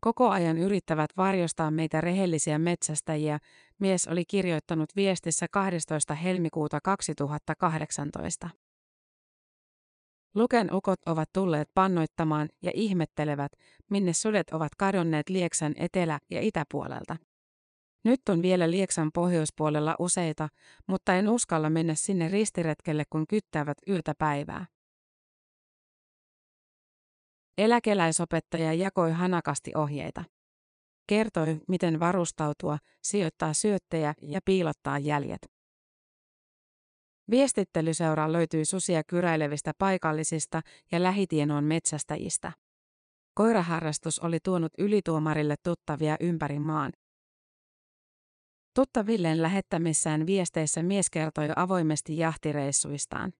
Koko 0.00 0.28
ajan 0.28 0.58
yrittävät 0.58 1.10
varjostaa 1.16 1.70
meitä 1.70 2.00
rehellisiä 2.00 2.58
metsästäjiä, 2.58 3.38
mies 3.78 4.08
oli 4.08 4.24
kirjoittanut 4.24 4.96
viestissä 4.96 5.46
12. 5.50 6.14
helmikuuta 6.14 6.78
2018. 6.84 8.50
Luken 10.34 10.74
ukot 10.74 11.00
ovat 11.06 11.28
tulleet 11.32 11.68
pannoittamaan 11.74 12.48
ja 12.62 12.70
ihmettelevät, 12.74 13.52
minne 13.90 14.12
sudet 14.12 14.50
ovat 14.50 14.74
kadonneet 14.78 15.28
Lieksan 15.28 15.74
etelä- 15.76 16.18
ja 16.30 16.40
itäpuolelta. 16.40 17.16
Nyt 18.04 18.20
on 18.28 18.42
vielä 18.42 18.70
Lieksan 18.70 19.10
pohjoispuolella 19.14 19.96
useita, 19.98 20.48
mutta 20.86 21.14
en 21.14 21.28
uskalla 21.28 21.70
mennä 21.70 21.94
sinne 21.94 22.28
ristiretkelle, 22.28 23.04
kun 23.10 23.26
kyttävät 23.26 23.78
yötä 23.88 24.14
päivää. 24.18 24.66
Eläkeläisopettaja 27.58 28.72
jakoi 28.72 29.12
hanakasti 29.12 29.72
ohjeita. 29.76 30.24
Kertoi, 31.06 31.60
miten 31.68 32.00
varustautua, 32.00 32.78
sijoittaa 33.02 33.54
syöttejä 33.54 34.14
ja 34.22 34.40
piilottaa 34.44 34.98
jäljet. 34.98 35.46
Viestittelyseura 37.30 38.32
löytyy 38.32 38.64
susia 38.64 39.02
kyräilevistä 39.04 39.72
paikallisista 39.78 40.60
ja 40.92 41.02
lähitienoon 41.02 41.64
metsästäjistä. 41.64 42.52
Koiraharrastus 43.34 44.18
oli 44.18 44.38
tuonut 44.44 44.72
ylituomarille 44.78 45.54
tuttavia 45.62 46.16
ympäri 46.20 46.58
maan. 46.58 46.92
Tuttavilleen 48.74 49.42
lähettämissään 49.42 50.26
viesteissä 50.26 50.82
mies 50.82 51.10
kertoi 51.10 51.48
avoimesti 51.56 52.16
jahtireissuistaan. 52.16 53.32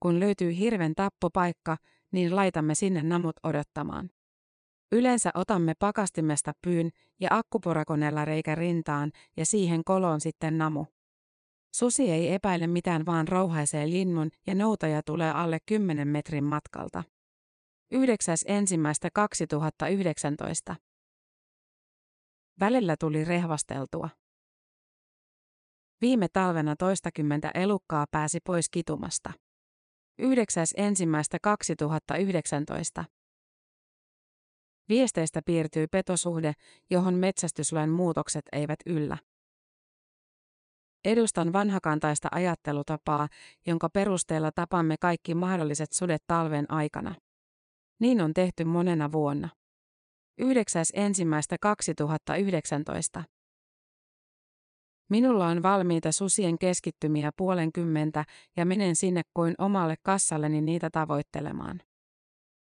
Kun 0.00 0.20
löytyy 0.20 0.58
hirven 0.58 0.94
tappopaikka, 0.94 1.76
niin 2.12 2.36
laitamme 2.36 2.74
sinne 2.74 3.02
namut 3.02 3.36
odottamaan. 3.42 4.10
Yleensä 4.92 5.30
otamme 5.34 5.74
pakastimesta 5.78 6.52
pyyn 6.62 6.90
ja 7.20 7.28
akkuporakoneella 7.30 8.24
reikä 8.24 8.54
rintaan 8.54 9.12
ja 9.36 9.46
siihen 9.46 9.84
koloon 9.84 10.20
sitten 10.20 10.58
namu. 10.58 10.86
Susi 11.74 12.10
ei 12.10 12.34
epäile 12.34 12.66
mitään 12.66 13.06
vaan 13.06 13.28
rouhaisee 13.28 13.90
linnun 13.90 14.30
ja 14.46 14.54
noutaja 14.54 15.02
tulee 15.02 15.30
alle 15.30 15.58
10 15.66 16.08
metrin 16.08 16.44
matkalta. 16.44 17.04
9.1.2019 17.94 18.00
Välillä 22.60 22.96
tuli 23.00 23.24
rehvasteltua. 23.24 24.08
Viime 26.00 26.26
talvena 26.32 26.76
toistakymmentä 26.76 27.50
elukkaa 27.54 28.06
pääsi 28.10 28.38
pois 28.44 28.70
kitumasta. 28.70 29.32
9.1.2019. 30.22 33.04
Viesteistä 34.88 35.40
piirtyy 35.46 35.86
petosuhde, 35.86 36.52
johon 36.90 37.14
metsästyslain 37.14 37.90
muutokset 37.90 38.44
eivät 38.52 38.78
yllä. 38.86 39.18
Edustan 41.04 41.52
vanhakantaista 41.52 42.28
ajattelutapaa, 42.32 43.28
jonka 43.66 43.88
perusteella 43.88 44.50
tapamme 44.54 44.96
kaikki 45.00 45.34
mahdolliset 45.34 45.92
sudet 45.92 46.22
talven 46.26 46.72
aikana. 46.72 47.14
Niin 48.00 48.20
on 48.20 48.34
tehty 48.34 48.64
monena 48.64 49.12
vuonna. 49.12 49.48
9.1.2019. 50.40 53.22
Minulla 55.10 55.46
on 55.46 55.62
valmiita 55.62 56.12
susien 56.12 56.58
keskittymiä 56.58 57.30
puolenkymmentä 57.36 58.24
ja 58.56 58.66
menen 58.66 58.96
sinne 58.96 59.22
kuin 59.34 59.54
omalle 59.58 59.94
kassalleni 60.02 60.60
niitä 60.60 60.90
tavoittelemaan. 60.90 61.80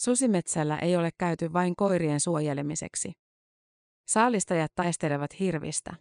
Susimetsällä 0.00 0.78
ei 0.78 0.96
ole 0.96 1.10
käyty 1.18 1.52
vain 1.52 1.76
koirien 1.76 2.20
suojelemiseksi. 2.20 3.12
Saalistajat 4.06 4.72
taistelevat 4.74 5.40
hirvistä. 5.40 5.94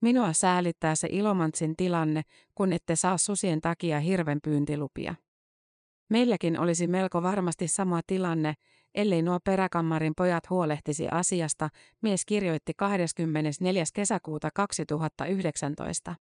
Minua 0.00 0.32
säälittää 0.32 0.94
se 0.94 1.08
Ilomantsin 1.10 1.76
tilanne, 1.76 2.22
kun 2.54 2.72
ette 2.72 2.96
saa 2.96 3.18
susien 3.18 3.60
takia 3.60 4.00
hirven 4.00 4.38
pyyntilupia. 4.44 5.14
Meilläkin 6.10 6.60
olisi 6.60 6.86
melko 6.86 7.22
varmasti 7.22 7.68
sama 7.68 8.00
tilanne, 8.06 8.54
ellei 8.94 9.22
nuo 9.22 9.38
peräkammarin 9.44 10.12
pojat 10.16 10.50
huolehtisi 10.50 11.08
asiasta, 11.10 11.68
mies 12.02 12.24
kirjoitti 12.26 12.72
24. 12.76 13.84
kesäkuuta 13.94 14.50
2019. 14.54 16.14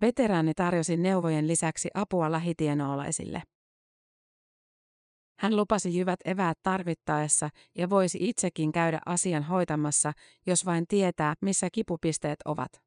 Veteraani 0.00 0.54
tarjosi 0.54 0.96
neuvojen 0.96 1.48
lisäksi 1.48 1.88
apua 1.94 2.32
lähitienoolaisille. 2.32 3.42
Hän 5.38 5.56
lupasi 5.56 5.96
jyvät 5.96 6.20
eväät 6.24 6.58
tarvittaessa 6.62 7.48
ja 7.78 7.90
voisi 7.90 8.18
itsekin 8.20 8.72
käydä 8.72 9.00
asian 9.06 9.42
hoitamassa, 9.42 10.12
jos 10.46 10.66
vain 10.66 10.84
tietää, 10.88 11.34
missä 11.40 11.68
kipupisteet 11.72 12.38
ovat. 12.44 12.82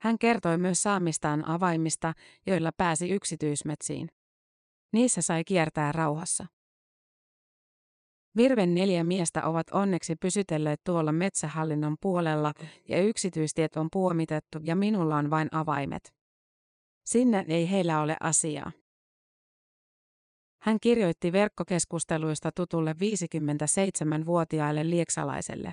Hän 0.00 0.18
kertoi 0.18 0.58
myös 0.58 0.82
saamistaan 0.82 1.48
avaimista, 1.48 2.12
joilla 2.46 2.70
pääsi 2.76 3.10
yksityismetsiin. 3.10 4.08
Niissä 4.96 5.22
sai 5.22 5.44
kiertää 5.44 5.92
rauhassa. 5.92 6.46
Virven 8.36 8.74
neljä 8.74 9.04
miestä 9.04 9.46
ovat 9.46 9.70
onneksi 9.70 10.16
pysytelleet 10.16 10.80
tuolla 10.84 11.12
metsähallinnon 11.12 11.96
puolella 12.00 12.52
ja 12.88 13.02
yksityistiet 13.02 13.76
on 13.76 13.88
puomitettu 13.92 14.58
ja 14.62 14.76
minulla 14.76 15.16
on 15.16 15.30
vain 15.30 15.48
avaimet. 15.52 16.14
Sinne 17.06 17.44
ei 17.48 17.70
heillä 17.70 18.00
ole 18.00 18.16
asiaa. 18.20 18.72
Hän 20.62 20.80
kirjoitti 20.80 21.32
verkkokeskusteluista 21.32 22.50
tutulle 22.52 22.92
57-vuotiaalle 22.92 24.90
lieksalaiselle. 24.90 25.72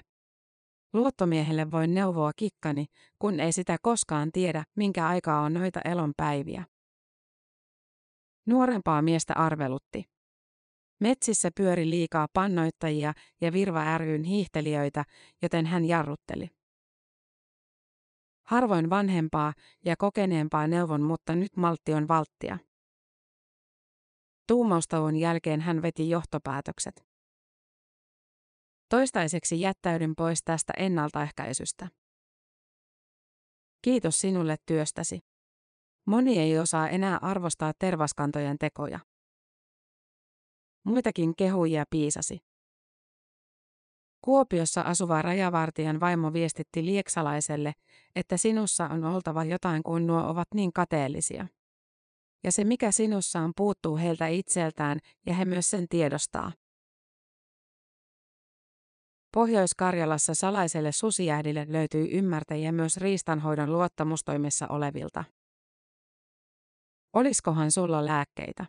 Luottomiehelle 0.94 1.72
voin 1.72 1.94
neuvoa 1.94 2.32
kikkani, 2.36 2.86
kun 3.20 3.40
ei 3.40 3.52
sitä 3.52 3.78
koskaan 3.82 4.32
tiedä, 4.32 4.64
minkä 4.76 5.08
aikaa 5.08 5.42
on 5.42 5.54
noita 5.54 5.80
elonpäiviä. 5.86 6.73
Nuorempaa 8.46 9.02
miestä 9.02 9.34
arvelutti. 9.34 10.04
Metsissä 11.00 11.50
pyöri 11.56 11.90
liikaa 11.90 12.28
pannoittajia 12.34 13.14
ja 13.42 13.54
Virva 13.54 13.98
ryn 13.98 14.24
hiihtelijöitä, 14.24 15.06
joten 15.42 15.66
hän 15.66 15.86
jarrutteli. 15.86 16.50
Harvoin 18.44 18.90
vanhempaa 18.90 19.54
ja 19.86 19.96
kokeneempaa 19.98 20.68
neuvon, 20.68 21.02
mutta 21.02 21.36
nyt 21.36 21.58
maltti 21.58 21.94
on 21.94 22.08
valttia. 22.08 22.58
Tuumaustauon 24.48 25.16
jälkeen 25.16 25.62
hän 25.62 25.82
veti 25.82 26.10
johtopäätökset. 26.10 27.06
Toistaiseksi 28.90 29.62
jättäydyn 29.62 30.14
pois 30.18 30.44
tästä 30.44 30.74
ennaltaehkäisystä. 30.78 31.88
Kiitos 33.82 34.22
sinulle 34.22 34.56
työstäsi. 34.66 35.20
Moni 36.06 36.40
ei 36.40 36.60
osaa 36.60 36.90
enää 36.90 37.20
arvostaa 37.22 37.74
tervaskantojen 37.80 38.58
tekoja. 38.58 39.00
Muitakin 40.84 41.36
kehuja 41.36 41.86
piisasi. 41.90 42.40
Kuopiossa 44.22 44.82
asuva 44.82 45.22
rajavartijan 45.22 46.00
vaimo 46.00 46.34
viestitti 46.34 46.86
lieksalaiselle, 46.86 47.74
että 48.16 48.38
sinussa 48.38 48.86
on 48.88 49.04
oltava 49.04 49.44
jotain 49.44 49.84
kuin 49.84 50.08
nuo 50.08 50.30
ovat 50.30 50.48
niin 50.56 50.74
kateellisia. 50.74 51.48
Ja 52.44 52.52
se 52.52 52.64
mikä 52.64 52.92
sinussa 52.92 53.40
on 53.40 53.52
puuttuu 53.56 53.98
heiltä 53.98 54.28
itseltään 54.28 55.00
ja 55.26 55.34
he 55.34 55.46
myös 55.46 55.70
sen 55.70 55.88
tiedostaa. 55.88 56.52
Pohjois-Karjalassa 59.34 60.34
salaiselle 60.34 60.92
susijähdille 60.92 61.66
löytyy 61.70 62.08
ymmärtäjiä 62.12 62.72
myös 62.72 62.98
riistanhoidon 62.98 63.72
luottamustoimessa 63.72 64.68
olevilta. 64.68 65.24
Oliskohan 67.14 67.72
sulla 67.72 68.06
lääkkeitä? 68.06 68.66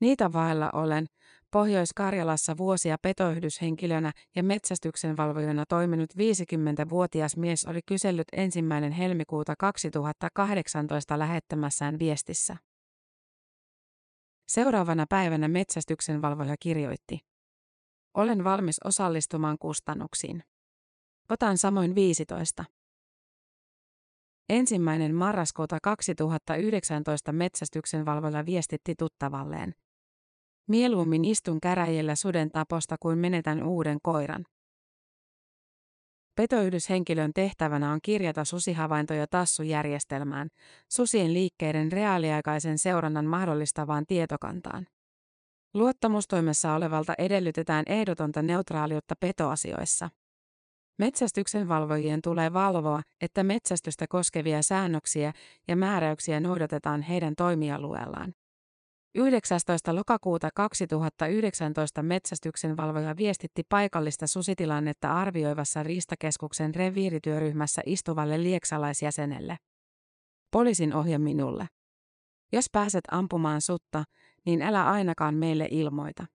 Niitä 0.00 0.32
vailla 0.32 0.70
olen, 0.72 1.06
Pohjois-Karjalassa 1.50 2.56
vuosia 2.56 2.96
petoyhdyshenkilönä 3.02 4.12
ja 4.36 4.42
metsästyksen 4.42 5.16
valvojana 5.16 5.64
toiminut 5.68 6.10
50-vuotias 6.14 7.36
mies 7.36 7.64
oli 7.64 7.80
kysellyt 7.86 8.28
ensimmäinen 8.32 8.92
helmikuuta 8.92 9.54
2018 9.58 11.18
lähettämässään 11.18 11.98
viestissä. 11.98 12.56
Seuraavana 14.48 15.06
päivänä 15.08 15.48
metsästyksen 15.48 16.22
valvoja 16.22 16.56
kirjoitti. 16.60 17.18
Olen 18.14 18.44
valmis 18.44 18.76
osallistumaan 18.84 19.56
kustannuksiin. 19.58 20.42
Otan 21.30 21.58
samoin 21.58 21.94
15. 21.94 22.64
Ensimmäinen 24.50 25.14
marraskuuta 25.14 25.78
2019 25.82 27.32
metsästyksen 27.32 28.06
valvoja 28.06 28.46
viestitti 28.46 28.94
tuttavalleen. 28.98 29.74
Mieluummin 30.68 31.24
istun 31.24 31.60
käräjillä 31.60 32.14
suden 32.14 32.50
taposta 32.50 32.96
kuin 33.00 33.18
menetän 33.18 33.62
uuden 33.62 33.98
koiran. 34.02 34.44
Petoyhdyshenkilön 36.36 37.32
tehtävänä 37.34 37.92
on 37.92 37.98
kirjata 38.02 38.44
susihavaintoja 38.44 39.26
tassujärjestelmään, 39.26 40.48
susien 40.88 41.34
liikkeiden 41.34 41.92
reaaliaikaisen 41.92 42.78
seurannan 42.78 43.26
mahdollistavaan 43.26 44.06
tietokantaan. 44.06 44.86
Luottamustoimessa 45.74 46.74
olevalta 46.74 47.14
edellytetään 47.18 47.84
ehdotonta 47.86 48.42
neutraaliutta 48.42 49.14
petoasioissa. 49.20 50.10
Metsästyksen 51.00 51.68
valvojien 51.68 52.22
tulee 52.22 52.52
valvoa, 52.52 53.02
että 53.20 53.44
metsästystä 53.44 54.06
koskevia 54.08 54.62
säännöksiä 54.62 55.32
ja 55.68 55.76
määräyksiä 55.76 56.40
noudatetaan 56.40 57.02
heidän 57.02 57.34
toimialueellaan. 57.36 58.34
19. 59.14 59.94
lokakuuta 59.94 60.48
2019 60.54 62.02
metsästyksen 62.02 62.76
valvoja 62.76 63.16
viestitti 63.16 63.62
paikallista 63.68 64.26
susitilannetta 64.26 65.12
arvioivassa 65.12 65.82
Riistakeskuksen 65.82 66.74
reviirityöryhmässä 66.74 67.82
istuvalle 67.86 68.42
lieksalaisjäsenelle. 68.42 69.56
Poliisin 70.50 70.94
ohje 70.94 71.18
minulle. 71.18 71.66
Jos 72.52 72.66
pääset 72.72 73.04
ampumaan 73.10 73.60
sutta, 73.60 74.04
niin 74.46 74.62
älä 74.62 74.90
ainakaan 74.90 75.34
meille 75.34 75.68
ilmoita. 75.70 76.26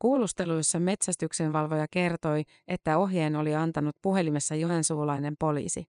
Kuulusteluissa 0.00 0.80
metsästyksen 0.80 1.52
valvoja 1.52 1.86
kertoi, 1.90 2.44
että 2.68 2.98
ohjeen 2.98 3.36
oli 3.36 3.54
antanut 3.54 3.96
puhelimessa 4.02 4.54
joensuulainen 4.54 5.34
poliisi. 5.38 5.84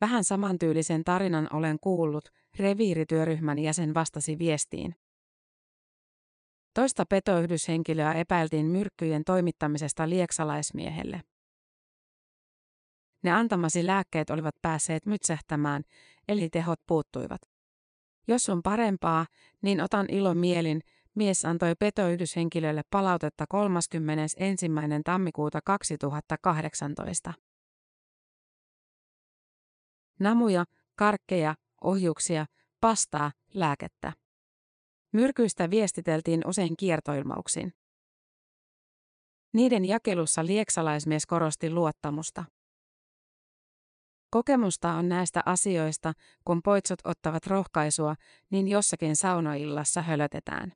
Vähän 0.00 0.24
samantyylisen 0.24 1.04
tarinan 1.04 1.48
olen 1.52 1.76
kuullut, 1.80 2.28
reviirityöryhmän 2.58 3.58
jäsen 3.58 3.94
vastasi 3.94 4.38
viestiin. 4.38 4.94
Toista 6.74 7.06
petoyhdyshenkilöä 7.06 8.12
epäiltiin 8.12 8.66
myrkkyjen 8.66 9.24
toimittamisesta 9.24 10.08
lieksalaismiehelle. 10.08 11.20
Ne 13.22 13.30
antamasi 13.30 13.86
lääkkeet 13.86 14.30
olivat 14.30 14.54
päässeet 14.62 15.06
mytsähtämään, 15.06 15.82
eli 16.28 16.48
tehot 16.48 16.80
puuttuivat. 16.86 17.40
Jos 18.28 18.48
on 18.48 18.62
parempaa, 18.62 19.26
niin 19.62 19.80
otan 19.80 20.06
ilo 20.08 20.34
mielin, 20.34 20.80
mies 21.14 21.44
antoi 21.44 21.74
petoyhdyshenkilölle 21.78 22.82
palautetta 22.90 23.44
31. 23.48 24.38
tammikuuta 25.04 25.60
2018. 25.64 27.32
Namuja, 30.20 30.64
karkkeja, 30.96 31.54
ohjuksia, 31.84 32.46
pastaa, 32.80 33.32
lääkettä. 33.54 34.12
Myrkyistä 35.12 35.70
viestiteltiin 35.70 36.40
usein 36.46 36.76
kiertoilmauksin. 36.76 37.72
Niiden 39.52 39.84
jakelussa 39.84 40.46
lieksalaismies 40.46 41.26
korosti 41.26 41.70
luottamusta. 41.70 42.44
Kokemusta 44.30 44.92
on 44.92 45.08
näistä 45.08 45.42
asioista, 45.46 46.12
kun 46.44 46.62
poitsot 46.62 46.98
ottavat 47.04 47.46
rohkaisua, 47.46 48.14
niin 48.50 48.68
jossakin 48.68 49.16
saunoillassa 49.16 50.02
hölötetään. 50.02 50.72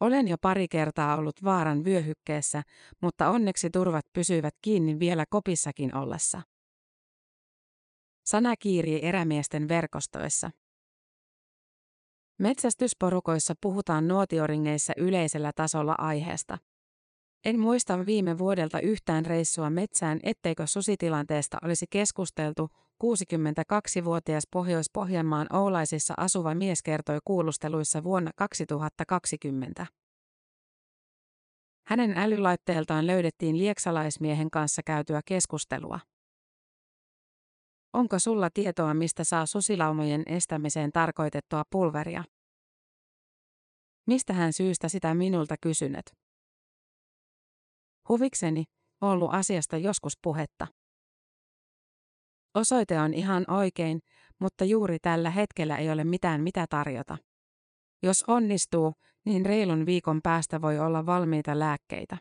Olen 0.00 0.28
jo 0.28 0.36
pari 0.40 0.68
kertaa 0.68 1.16
ollut 1.16 1.44
vaaran 1.44 1.84
vyöhykkeessä, 1.84 2.62
mutta 3.02 3.30
onneksi 3.30 3.70
turvat 3.70 4.04
pysyivät 4.12 4.54
kiinni 4.62 4.98
vielä 4.98 5.24
kopissakin 5.30 5.96
ollessa. 5.96 6.42
Sana 8.26 8.56
kiirii 8.56 9.00
erämiesten 9.02 9.68
verkostoissa. 9.68 10.50
Metsästysporukoissa 12.38 13.54
puhutaan 13.60 14.08
nuotioringeissa 14.08 14.92
yleisellä 14.96 15.52
tasolla 15.54 15.94
aiheesta. 15.98 16.58
En 17.46 17.60
muista 17.60 18.06
viime 18.06 18.38
vuodelta 18.38 18.80
yhtään 18.80 19.26
reissua 19.26 19.70
metsään, 19.70 20.20
etteikö 20.22 20.66
susitilanteesta 20.66 21.58
olisi 21.62 21.86
keskusteltu, 21.90 22.68
62-vuotias 23.04 24.44
Pohjois-Pohjanmaan 24.52 25.46
Oulaisissa 25.52 26.14
asuva 26.16 26.54
mies 26.54 26.82
kertoi 26.82 27.18
kuulusteluissa 27.24 28.04
vuonna 28.04 28.30
2020. 28.36 29.86
Hänen 31.86 32.18
älylaitteeltaan 32.18 33.06
löydettiin 33.06 33.58
lieksalaismiehen 33.58 34.50
kanssa 34.50 34.82
käytyä 34.82 35.20
keskustelua. 35.24 36.00
Onko 37.92 38.18
sulla 38.18 38.50
tietoa, 38.54 38.94
mistä 38.94 39.24
saa 39.24 39.46
susilaumojen 39.46 40.22
estämiseen 40.26 40.92
tarkoitettua 40.92 41.62
pulveria? 41.70 42.24
Mistä 44.06 44.32
hän 44.32 44.52
syystä 44.52 44.88
sitä 44.88 45.14
minulta 45.14 45.54
kysynyt? 45.60 46.25
Huvikseni, 48.08 48.64
ollut 49.00 49.34
asiasta 49.34 49.76
joskus 49.76 50.12
puhetta. 50.22 50.66
Osoite 52.54 53.00
on 53.00 53.14
ihan 53.14 53.44
oikein, 53.48 54.00
mutta 54.38 54.64
juuri 54.64 54.98
tällä 54.98 55.30
hetkellä 55.30 55.76
ei 55.76 55.90
ole 55.90 56.04
mitään 56.04 56.40
mitä 56.40 56.66
tarjota. 56.70 57.18
Jos 58.02 58.24
onnistuu, 58.26 58.94
niin 59.24 59.46
reilun 59.46 59.86
viikon 59.86 60.20
päästä 60.22 60.62
voi 60.62 60.78
olla 60.78 61.06
valmiita 61.06 61.58
lääkkeitä. 61.58 62.18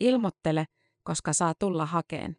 Ilmoittele, 0.00 0.64
koska 1.02 1.32
saa 1.32 1.54
tulla 1.58 1.86
hakeen. 1.86 2.36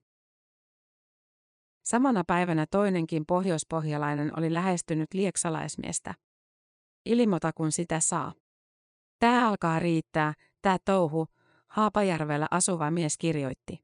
Samana 1.85 2.23
päivänä 2.27 2.65
toinenkin 2.71 3.25
pohjoispohjalainen 3.27 4.39
oli 4.39 4.53
lähestynyt 4.53 5.13
lieksalaismiestä. 5.13 6.13
Ilmoita 7.05 7.51
kun 7.53 7.71
sitä 7.71 7.99
saa. 7.99 8.33
Tää 9.19 9.47
alkaa 9.47 9.79
riittää, 9.79 10.33
tää 10.61 10.77
touhu, 10.85 11.27
Haapajärvellä 11.67 12.47
asuva 12.51 12.91
mies 12.91 13.17
kirjoitti. 13.17 13.79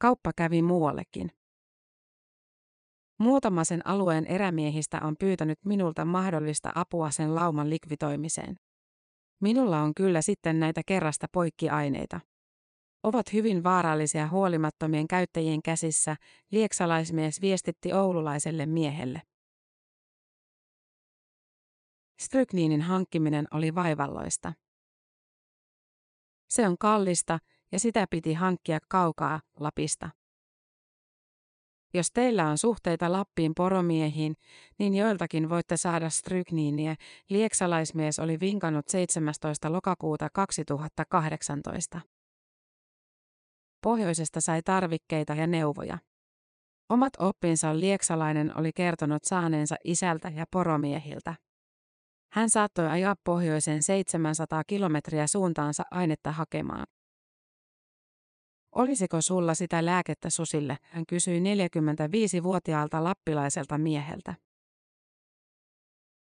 Kauppa 0.00 0.30
kävi 0.36 0.62
muuallekin. 0.62 1.30
Muutama 3.18 3.64
sen 3.64 3.86
alueen 3.86 4.26
erämiehistä 4.26 5.00
on 5.02 5.16
pyytänyt 5.18 5.58
minulta 5.64 6.04
mahdollista 6.04 6.72
apua 6.74 7.10
sen 7.10 7.34
lauman 7.34 7.70
likvitoimiseen. 7.70 8.56
Minulla 9.40 9.80
on 9.80 9.94
kyllä 9.94 10.22
sitten 10.22 10.60
näitä 10.60 10.82
kerrasta 10.86 11.26
poikkiaineita 11.32 12.20
ovat 13.04 13.32
hyvin 13.32 13.64
vaarallisia 13.64 14.28
huolimattomien 14.28 15.08
käyttäjien 15.08 15.62
käsissä, 15.62 16.16
lieksalaismies 16.52 17.40
viestitti 17.40 17.92
oululaiselle 17.92 18.66
miehelle. 18.66 19.22
Strykniinin 22.20 22.82
hankkiminen 22.82 23.46
oli 23.50 23.74
vaivalloista. 23.74 24.52
Se 26.54 26.68
on 26.68 26.78
kallista 26.78 27.38
ja 27.72 27.78
sitä 27.78 28.06
piti 28.10 28.34
hankkia 28.34 28.78
kaukaa 28.88 29.40
Lapista. 29.60 30.10
Jos 31.94 32.10
teillä 32.12 32.48
on 32.48 32.58
suhteita 32.58 33.12
Lappiin 33.12 33.52
poromiehiin, 33.56 34.34
niin 34.78 34.94
joiltakin 34.94 35.48
voitte 35.48 35.76
saada 35.76 36.10
strykniiniä. 36.10 36.96
Lieksalaismies 37.30 38.18
oli 38.18 38.40
vinkannut 38.40 38.88
17. 38.88 39.72
lokakuuta 39.72 40.28
2018. 40.32 42.00
Pohjoisesta 43.82 44.40
sai 44.40 44.62
tarvikkeita 44.62 45.34
ja 45.34 45.46
neuvoja. 45.46 45.98
Omat 46.88 47.12
oppinsa 47.18 47.80
lieksalainen 47.80 48.58
oli 48.58 48.70
kertonut 48.72 49.24
saaneensa 49.24 49.76
isältä 49.84 50.28
ja 50.28 50.44
poromiehiltä. 50.50 51.34
Hän 52.34 52.50
saattoi 52.50 52.86
ajaa 52.86 53.14
pohjoisen 53.24 53.82
700 53.82 54.64
kilometriä 54.66 55.26
suuntaansa 55.26 55.82
ainetta 55.90 56.32
hakemaan. 56.32 56.86
Olisiko 58.74 59.20
sulla 59.20 59.54
sitä 59.54 59.84
lääkettä 59.84 60.30
susille, 60.30 60.76
hän 60.82 61.06
kysyi 61.08 61.40
45-vuotiaalta 61.40 63.04
lappilaiselta 63.04 63.78
mieheltä. 63.78 64.34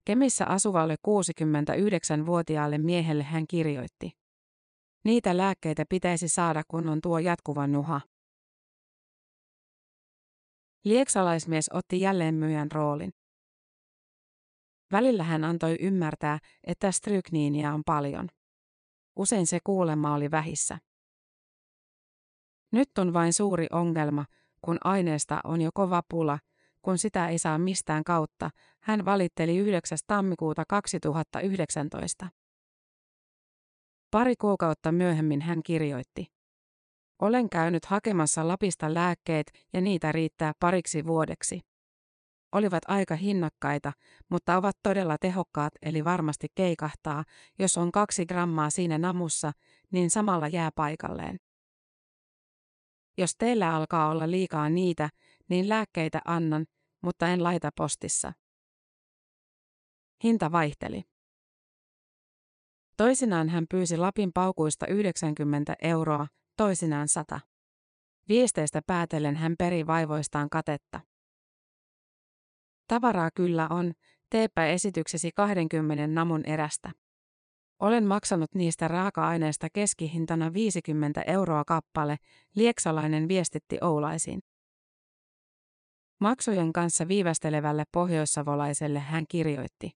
Kemissä 0.05 0.47
asuvalle 0.47 0.97
69-vuotiaalle 1.09 2.79
miehelle 2.79 3.23
hän 3.23 3.47
kirjoitti. 3.47 4.11
Niitä 5.05 5.37
lääkkeitä 5.37 5.85
pitäisi 5.89 6.29
saada, 6.29 6.63
kun 6.69 6.89
on 6.89 7.01
tuo 7.01 7.19
jatkuva 7.19 7.67
nuha. 7.67 8.01
Lieksalaismies 10.85 11.71
otti 11.73 12.01
jälleen 12.01 12.35
myyjän 12.35 12.73
roolin. 12.73 13.20
Välillä 14.93 15.23
hän 15.23 15.45
antoi 15.45 15.77
ymmärtää, 15.81 16.39
että 16.65 16.93
strykniinia 16.93 17.75
on 17.75 17.83
paljon. 17.87 18.29
Usein 19.17 19.47
se 19.47 19.59
kuulemma 19.65 20.15
oli 20.15 20.31
vähissä. 20.31 20.79
Nyt 22.73 22.99
on 22.99 23.13
vain 23.13 23.33
suuri 23.33 23.67
ongelma, 23.73 24.25
kun 24.63 24.79
aineesta 24.85 25.41
on 25.45 25.61
jo 25.61 25.71
kova 25.75 26.03
pula, 26.09 26.39
kun 26.83 26.99
sitä 26.99 27.29
ei 27.29 27.39
saa 27.39 27.59
mistään 27.59 28.05
kautta, 28.05 28.51
hän 28.81 29.05
valitteli 29.05 29.57
9. 29.57 29.99
tammikuuta 30.07 30.65
2019. 30.69 32.29
Pari 34.11 34.37
kuukautta 34.37 34.93
myöhemmin 34.93 35.41
hän 35.41 35.63
kirjoitti. 35.63 36.27
Olen 37.23 37.51
käynyt 37.51 37.85
hakemassa 37.85 38.49
Lapista 38.49 38.95
lääkkeet 38.95 39.53
ja 39.73 39.81
niitä 39.81 40.13
riittää 40.13 40.53
pariksi 40.61 41.07
vuodeksi. 41.07 41.61
Olivat 42.53 42.83
aika 42.89 43.15
hinnakkaita, 43.15 43.93
mutta 44.29 44.57
ovat 44.57 44.77
todella 44.83 45.17
tehokkaat 45.21 45.73
eli 45.83 46.05
varmasti 46.05 46.47
keikahtaa, 46.55 47.25
jos 47.59 47.79
on 47.79 47.93
kaksi 47.93 48.27
grammaa 48.27 48.71
siinä 48.71 48.99
namussa, 48.99 49.53
niin 49.93 50.11
samalla 50.11 50.49
jää 50.49 50.71
paikalleen. 50.75 51.37
Jos 53.19 53.35
teillä 53.39 53.75
alkaa 53.75 54.11
olla 54.11 54.31
liikaa 54.31 54.69
niitä, 54.69 55.11
niin 55.49 55.69
lääkkeitä 55.69 56.21
annan, 56.25 56.67
mutta 57.03 57.29
en 57.29 57.43
laita 57.43 57.71
postissa. 57.77 58.33
Hinta 60.25 60.53
vaihteli. 60.53 61.03
Toisinaan 62.97 63.49
hän 63.49 63.65
pyysi 63.71 63.97
Lapin 63.97 64.31
paukuista 64.35 64.87
90 64.87 65.75
euroa, 65.83 66.27
toisinaan 66.57 67.09
100. 67.09 67.41
Viesteistä 68.29 68.81
päätellen 68.87 69.37
hän 69.37 69.55
peri 69.59 69.87
vaivoistaan 69.87 70.51
katetta. 70.51 71.01
Tavaraa 72.91 73.31
kyllä 73.35 73.67
on, 73.71 73.93
teepä 74.31 74.67
esityksesi 74.67 75.31
20 75.37 76.07
namun 76.07 76.45
erästä. 76.45 76.91
Olen 77.81 78.07
maksanut 78.07 78.55
niistä 78.55 78.89
raaka-aineista 78.89 79.69
keskihintana 79.73 80.53
50 80.53 81.23
euroa 81.23 81.65
kappale, 81.65 82.17
lieksalainen 82.55 83.29
viestitti 83.29 83.79
Oulaisiin. 83.83 84.41
Maksujen 86.21 86.73
kanssa 86.73 87.09
viivästelevälle 87.09 87.85
pohjoissavolaiselle 87.93 88.99
hän 88.99 89.25
kirjoitti. 89.29 89.91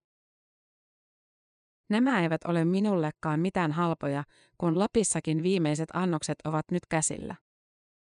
Nämä 1.90 2.22
eivät 2.22 2.44
ole 2.44 2.64
minullekaan 2.64 3.40
mitään 3.40 3.72
halpoja, 3.72 4.24
kun 4.58 4.78
Lapissakin 4.78 5.42
viimeiset 5.42 5.88
annokset 5.92 6.38
ovat 6.44 6.64
nyt 6.70 6.86
käsillä. 6.88 7.34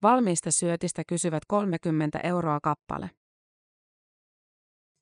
Valmiista 0.02 0.50
syötistä 0.50 1.02
kysyvät 1.08 1.42
30 1.48 2.18
euroa 2.18 2.58
kappale. 2.62 3.10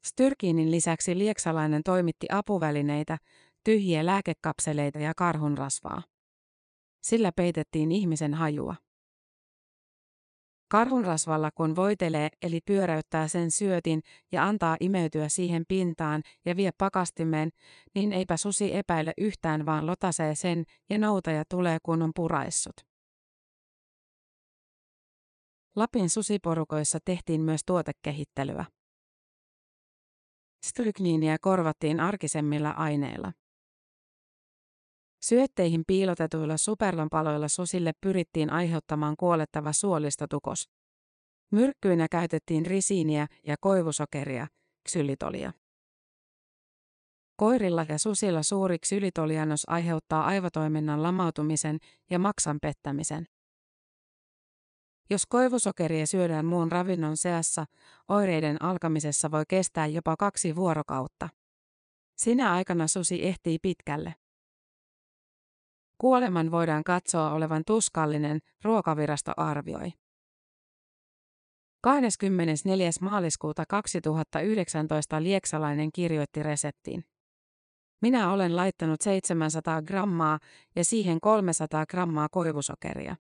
Styrkiinin 0.04 0.70
lisäksi 0.70 1.18
lieksalainen 1.18 1.82
toimitti 1.82 2.26
apuvälineitä, 2.32 3.18
tyhjiä 3.64 4.06
lääkekapseleita 4.06 4.98
ja 4.98 5.12
karhunrasvaa. 5.16 6.02
Sillä 7.02 7.32
peitettiin 7.32 7.92
ihmisen 7.92 8.34
hajua. 8.34 8.74
Karhunrasvalla 10.68 11.50
kun 11.50 11.76
voitelee 11.76 12.28
eli 12.42 12.60
pyöräyttää 12.66 13.28
sen 13.28 13.50
syötin 13.50 14.00
ja 14.32 14.44
antaa 14.44 14.76
imeytyä 14.80 15.28
siihen 15.28 15.64
pintaan 15.68 16.22
ja 16.44 16.56
vie 16.56 16.70
pakastimeen, 16.78 17.50
niin 17.94 18.12
eipä 18.12 18.36
susi 18.36 18.74
epäile 18.74 19.12
yhtään 19.18 19.66
vaan 19.66 19.86
lotasee 19.86 20.34
sen 20.34 20.64
ja 20.90 20.98
noutaja 20.98 21.44
tulee 21.48 21.78
kun 21.82 22.02
on 22.02 22.10
puraissut. 22.14 22.76
Lapin 25.76 26.10
susiporukoissa 26.10 26.98
tehtiin 27.04 27.40
myös 27.40 27.60
tuotekehittelyä. 27.66 28.64
Strykniiniä 30.64 31.37
korvattiin 31.40 32.01
arkisemmilla 32.01 32.70
aineilla. 32.70 33.33
Syötteihin 35.22 35.83
piilotetuilla 35.87 36.57
superlompaloilla 36.57 37.48
susille 37.48 37.92
pyrittiin 38.01 38.51
aiheuttamaan 38.51 39.14
kuolettava 39.16 39.72
suolistotukos. 39.72 40.68
Myrkkyinä 41.53 42.07
käytettiin 42.11 42.66
risiiniä 42.66 43.27
ja 43.46 43.57
koivusokeria, 43.61 44.46
ksylitolia. 44.85 45.53
Koirilla 47.37 47.87
ja 47.88 47.98
susilla 47.98 48.42
suuri 48.42 48.79
ksylitoliannos 48.79 49.62
aiheuttaa 49.68 50.25
aivotoiminnan 50.25 51.03
lamautumisen 51.03 51.79
ja 52.11 52.18
maksan 52.18 52.59
pettämisen. 52.62 53.27
Jos 55.10 55.26
koivusokeria 55.26 56.06
syödään 56.06 56.46
muun 56.46 56.72
ravinnon 56.72 57.16
seassa, 57.16 57.64
oireiden 58.08 58.62
alkamisessa 58.62 59.30
voi 59.30 59.44
kestää 59.48 59.86
jopa 59.86 60.16
kaksi 60.16 60.56
vuorokautta. 60.56 61.28
Sinä 62.16 62.52
aikana 62.52 62.86
susi 62.86 63.26
ehtii 63.26 63.58
pitkälle. 63.62 64.14
Kuoleman 65.98 66.50
voidaan 66.50 66.84
katsoa 66.84 67.32
olevan 67.32 67.62
tuskallinen, 67.66 68.38
ruokavirasto 68.64 69.32
arvioi. 69.36 69.92
24. 71.82 72.90
maaliskuuta 73.00 73.64
2019 73.68 75.22
Lieksalainen 75.22 75.92
kirjoitti 75.92 76.42
reseptiin. 76.42 77.04
Minä 78.02 78.32
olen 78.32 78.56
laittanut 78.56 79.00
700 79.00 79.82
grammaa 79.82 80.38
ja 80.76 80.84
siihen 80.84 81.20
300 81.20 81.86
grammaa 81.86 82.28
koivusokeria. 82.28 83.16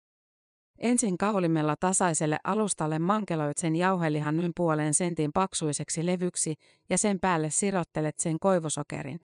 Ensin 0.82 1.18
kaulimella 1.18 1.74
tasaiselle 1.80 2.38
alustalle 2.44 2.98
mankeloit 2.98 3.58
sen 3.58 3.76
jauhelihan 3.76 4.36
noin 4.36 4.52
puolen 4.56 4.94
sentin 4.94 5.30
paksuiseksi 5.34 6.06
levyksi 6.06 6.54
ja 6.90 6.98
sen 6.98 7.20
päälle 7.20 7.50
sirottelet 7.50 8.14
sen 8.18 8.38
koivusokerin. 8.40 9.20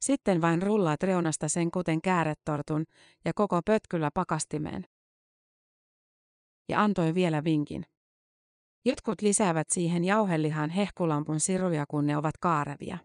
Sitten 0.00 0.40
vain 0.40 0.62
rullaat 0.62 1.02
reunasta 1.02 1.48
sen 1.48 1.70
kuten 1.70 2.02
kääretortun 2.02 2.84
ja 3.24 3.32
koko 3.34 3.60
pötkyllä 3.64 4.10
pakastimeen. 4.14 4.84
Ja 6.68 6.82
antoi 6.82 7.14
vielä 7.14 7.44
vinkin. 7.44 7.86
Jotkut 8.84 9.22
lisäävät 9.22 9.66
siihen 9.70 10.04
jauhelihan 10.04 10.70
hehkulampun 10.70 11.40
siruja, 11.40 11.84
kun 11.88 12.06
ne 12.06 12.16
ovat 12.16 12.38
kaarevia. 12.40 12.98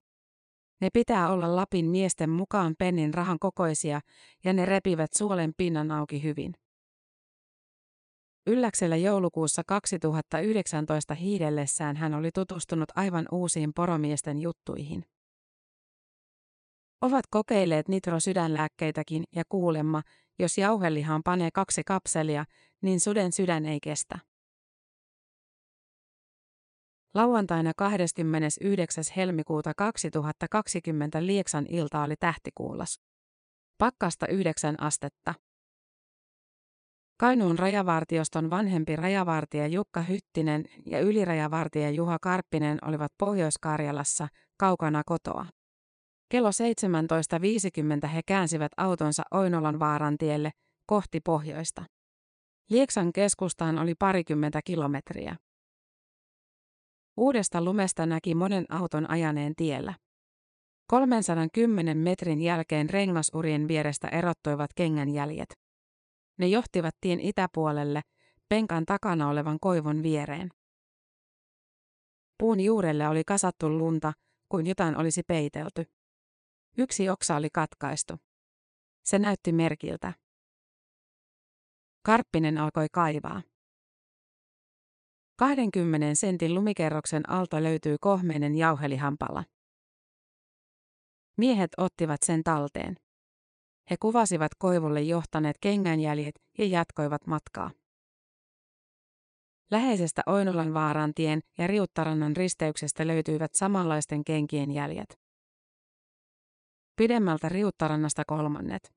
Ne 0.81 0.89
pitää 0.93 1.29
olla 1.29 1.55
Lapin 1.55 1.85
miesten 1.85 2.29
mukaan 2.29 2.75
pennin 2.79 3.13
rahan 3.13 3.39
kokoisia 3.39 4.01
ja 4.43 4.53
ne 4.53 4.65
repivät 4.65 5.13
suolen 5.13 5.53
pinnan 5.57 5.91
auki 5.91 6.23
hyvin. 6.23 6.53
Ylläksellä 8.47 8.95
joulukuussa 8.95 9.61
2019 9.67 11.13
hiidellessään 11.13 11.95
hän 11.95 12.13
oli 12.13 12.31
tutustunut 12.31 12.89
aivan 12.95 13.25
uusiin 13.31 13.73
poromiesten 13.75 14.39
juttuihin. 14.39 15.05
Ovat 17.01 17.25
kokeilleet 17.29 17.87
nitrosydänlääkkeitäkin 17.87 19.23
ja 19.35 19.43
kuulemma, 19.49 20.01
jos 20.39 20.57
jauhelihaan 20.57 21.21
panee 21.23 21.49
kaksi 21.53 21.83
kapselia, 21.83 22.45
niin 22.81 22.99
suden 22.99 23.31
sydän 23.31 23.65
ei 23.65 23.79
kestä. 23.79 24.19
Lauantaina 27.13 27.71
29. 27.77 29.03
helmikuuta 29.15 29.73
2020 29.77 31.25
Lieksan 31.25 31.65
ilta 31.69 32.03
oli 32.03 32.15
tähtikuulas. 32.19 32.99
Pakkasta 33.77 34.27
9 34.27 34.81
astetta. 34.81 35.33
Kainuun 37.23 37.59
rajavartioston 37.59 38.49
vanhempi 38.49 38.95
rajavartija 38.95 39.67
Jukka 39.67 40.01
Hyttinen 40.01 40.65
ja 40.85 40.99
ylirajavartija 40.99 41.89
Juha 41.89 42.17
Karppinen 42.21 42.77
olivat 42.87 43.11
Pohjois-Karjalassa, 43.17 44.27
kaukana 44.59 45.01
kotoa. 45.05 45.45
Kello 46.29 46.49
17.50 48.03 48.07
he 48.07 48.21
käänsivät 48.25 48.71
autonsa 48.77 49.23
Oinolan 49.31 49.79
vaarantielle 49.79 50.51
kohti 50.85 51.19
pohjoista. 51.19 51.83
Lieksan 52.69 53.13
keskustaan 53.13 53.79
oli 53.79 53.95
parikymmentä 53.99 54.59
kilometriä. 54.65 55.35
Uudesta 57.17 57.63
lumesta 57.63 58.05
näki 58.05 58.35
monen 58.35 58.65
auton 58.69 59.09
ajaneen 59.09 59.53
tiellä. 59.55 59.93
310 60.87 61.97
metrin 61.97 62.41
jälkeen 62.41 62.89
rengasurien 62.89 63.67
vierestä 63.67 64.07
erottoivat 64.07 64.69
kengänjäljet. 64.75 65.62
Ne 66.43 66.47
johtivat 66.47 66.95
tien 67.01 67.19
itäpuolelle, 67.19 68.01
penkan 68.49 68.85
takana 68.85 69.29
olevan 69.29 69.59
koivun 69.59 70.03
viereen. 70.03 70.49
Puun 72.39 72.59
juurelle 72.59 73.07
oli 73.07 73.23
kasattu 73.23 73.69
lunta, 73.69 74.13
kuin 74.49 74.67
jotain 74.67 74.97
olisi 74.97 75.23
peitelty. 75.27 75.85
Yksi 76.77 77.09
oksa 77.09 77.35
oli 77.35 77.49
katkaistu. 77.53 78.13
Se 79.05 79.19
näytti 79.19 79.51
merkiltä. 79.51 80.13
Karppinen 82.05 82.57
alkoi 82.57 82.87
kaivaa. 82.91 83.41
20 85.37 86.15
sentin 86.15 86.55
lumikerroksen 86.55 87.29
alta 87.29 87.63
löytyy 87.63 87.97
kohmeinen 88.01 88.55
jauhelihampala. 88.55 89.43
Miehet 91.37 91.71
ottivat 91.77 92.23
sen 92.23 92.43
talteen. 92.43 93.02
He 93.89 93.95
kuvasivat 93.99 94.51
koivulle 94.57 95.01
johtaneet 95.01 95.57
kengänjäljet 95.61 96.35
ja 96.57 96.65
jatkoivat 96.65 97.27
matkaa. 97.27 97.71
Läheisestä 99.71 100.21
Oinolan 100.25 100.73
vaarantien 100.73 101.41
ja 101.57 101.67
Riuttarannan 101.67 102.35
risteyksestä 102.35 103.07
löytyivät 103.07 103.53
samanlaisten 103.53 104.23
kenkien 104.23 104.71
jäljet. 104.71 105.19
Pidemmältä 106.95 107.49
Riuttarannasta 107.49 108.23
kolmannet. 108.27 108.93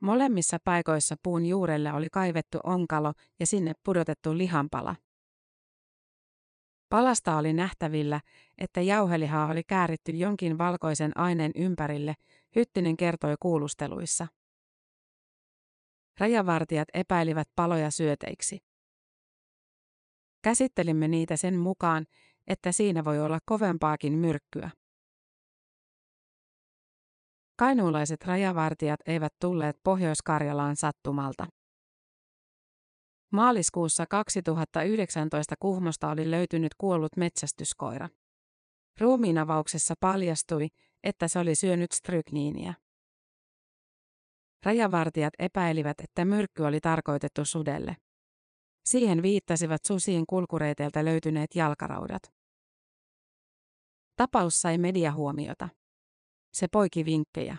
Molemmissa 0.00 0.58
paikoissa 0.64 1.16
puun 1.22 1.46
juurelle 1.46 1.92
oli 1.92 2.06
kaivettu 2.12 2.58
onkalo 2.64 3.12
ja 3.40 3.46
sinne 3.46 3.72
pudotettu 3.84 4.38
lihanpala. 4.38 4.96
Palasta 6.88 7.36
oli 7.36 7.52
nähtävillä, 7.52 8.20
että 8.58 8.80
jauhelihaa 8.80 9.50
oli 9.50 9.62
kääritty 9.64 10.12
jonkin 10.12 10.58
valkoisen 10.58 11.12
aineen 11.18 11.52
ympärille, 11.54 12.14
Hyttinen 12.56 12.96
kertoi 12.96 13.34
kuulusteluissa. 13.40 14.26
Rajavartijat 16.20 16.88
epäilivät 16.94 17.48
paloja 17.56 17.90
syöteiksi. 17.90 18.58
Käsittelimme 20.42 21.08
niitä 21.08 21.36
sen 21.36 21.58
mukaan, 21.58 22.06
että 22.46 22.72
siinä 22.72 23.04
voi 23.04 23.20
olla 23.20 23.38
kovempaakin 23.44 24.12
myrkkyä. 24.12 24.70
Kainuulaiset 27.56 28.24
rajavartijat 28.24 29.00
eivät 29.06 29.32
tulleet 29.40 29.76
Pohjois-Karjalaan 29.84 30.76
sattumalta. 30.76 31.46
Maaliskuussa 33.32 34.06
2019 34.06 35.54
Kuhmosta 35.60 36.10
oli 36.10 36.30
löytynyt 36.30 36.74
kuollut 36.78 37.16
metsästyskoira. 37.16 38.08
Ruumiinavauksessa 39.00 39.94
paljastui, 40.00 40.68
että 41.08 41.28
se 41.28 41.38
oli 41.38 41.54
syönyt 41.54 41.92
strykniiniä. 41.92 42.74
Rajavartijat 44.62 45.34
epäilivät, 45.38 46.00
että 46.00 46.24
myrkky 46.24 46.62
oli 46.62 46.80
tarkoitettu 46.80 47.44
sudelle. 47.44 47.96
Siihen 48.84 49.22
viittasivat 49.22 49.84
susien 49.84 50.26
kulkureiteiltä 50.26 51.04
löytyneet 51.04 51.54
jalkaraudat. 51.54 52.22
Tapaus 54.16 54.60
sai 54.60 54.78
mediahuomiota. 54.78 55.68
Se 56.52 56.68
poiki 56.68 57.04
vinkkejä. 57.04 57.56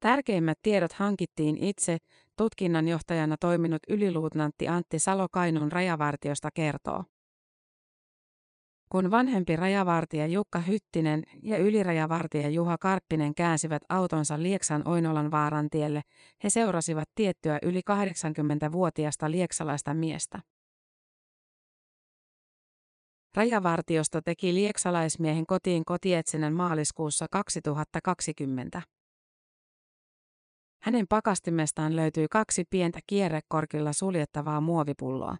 Tärkeimmät 0.00 0.58
tiedot 0.62 0.92
hankittiin 0.92 1.64
itse, 1.64 1.96
tutkinnanjohtajana 2.36 3.36
toiminut 3.40 3.82
yliluutnantti 3.88 4.68
Antti 4.68 4.98
Salo 4.98 5.26
Kainuun 5.32 5.72
rajavartiosta 5.72 6.48
kertoo. 6.54 7.04
Kun 8.94 9.10
vanhempi 9.10 9.56
rajavartija 9.56 10.26
Jukka 10.26 10.58
Hyttinen 10.58 11.22
ja 11.42 11.58
ylirajavartija 11.58 12.48
Juha 12.48 12.78
Karppinen 12.78 13.34
käänsivät 13.34 13.82
autonsa 13.88 14.42
Lieksan 14.42 14.88
Oinolan 14.88 15.30
vaarantielle, 15.30 16.02
he 16.44 16.50
seurasivat 16.50 17.08
tiettyä 17.14 17.58
yli 17.62 17.80
80-vuotiasta 17.90 19.30
lieksalaista 19.30 19.94
miestä. 19.94 20.40
Rajavartiosto 23.36 24.20
teki 24.24 24.54
lieksalaismiehen 24.54 25.46
kotiin 25.46 25.84
kotietsinnän 25.84 26.52
maaliskuussa 26.52 27.26
2020. 27.30 28.82
Hänen 30.82 31.06
pakastimestaan 31.08 31.96
löytyi 31.96 32.26
kaksi 32.30 32.64
pientä 32.70 32.98
kierrekorkilla 33.06 33.92
suljettavaa 33.92 34.60
muovipulloa. 34.60 35.36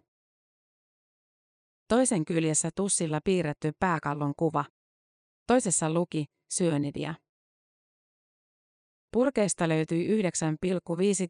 Toisen 1.87 2.25
kyljessä 2.25 2.69
tussilla 2.75 3.19
piirretty 3.23 3.71
pääkallon 3.79 4.33
kuva. 4.37 4.65
Toisessa 5.47 5.93
luki 5.93 6.25
syönidia. 6.49 7.15
Purkeista 9.11 9.69
löytyi 9.69 10.21
9,5 10.21 10.23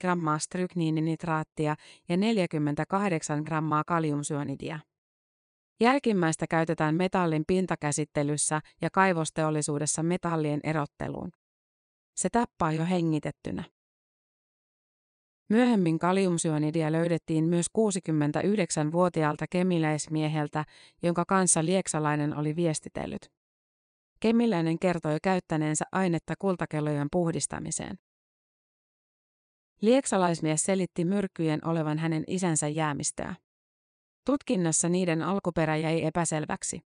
grammaa 0.02 0.40
strykniininitraattia 0.40 1.76
ja 2.10 2.18
48 2.18 3.42
grammaa 3.44 3.84
kaliumsyönidia. 3.84 4.80
Jälkimmäistä 5.80 6.48
käytetään 6.48 6.96
metallin 6.96 7.44
pintakäsittelyssä 7.48 8.62
ja 8.82 8.90
kaivosteollisuudessa 8.90 10.04
metallien 10.04 10.60
erotteluun. 10.64 11.32
Se 12.16 12.30
tappaa 12.30 12.72
jo 12.72 12.86
hengitettynä. 12.86 13.64
Myöhemmin 15.50 16.00
kaliumsyönidia 16.00 16.92
löydettiin 16.92 17.46
myös 17.46 17.66
69-vuotiaalta 17.78 19.46
kemiläismieheltä, 19.50 20.66
jonka 21.04 21.26
kanssa 21.26 21.66
lieksalainen 21.66 22.38
oli 22.38 22.56
viestitellyt. 22.56 23.32
Kemiläinen 24.20 24.80
kertoi 24.80 25.18
käyttäneensä 25.24 25.86
ainetta 25.92 26.34
kultakellojen 26.40 27.08
puhdistamiseen. 27.12 28.00
Lieksalaismies 29.82 30.64
selitti 30.64 31.06
myrkkyjen 31.06 31.68
olevan 31.68 31.98
hänen 31.98 32.24
isänsä 32.28 32.68
jäämistöä. 32.68 33.36
Tutkinnassa 34.26 34.90
niiden 34.90 35.22
alkuperä 35.22 35.76
jäi 35.76 36.04
epäselväksi. 36.04 36.80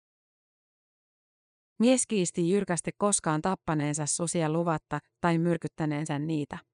Mies 1.78 2.06
kiisti 2.06 2.50
jyrkästi 2.50 2.90
koskaan 2.98 3.42
tappaneensa 3.42 4.06
susia 4.06 4.52
luvatta 4.52 4.98
tai 5.20 5.38
myrkyttäneensä 5.38 6.18
niitä. 6.18 6.69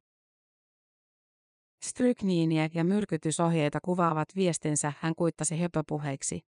Strykniiniä 1.87 2.69
ja 2.75 2.85
myrkytysohjeita 2.85 3.79
kuvaavat 3.85 4.29
viestinsä 4.37 4.93
hän 5.01 5.15
kuittasi 5.15 5.61
höpöpuheiksi. 5.61 6.41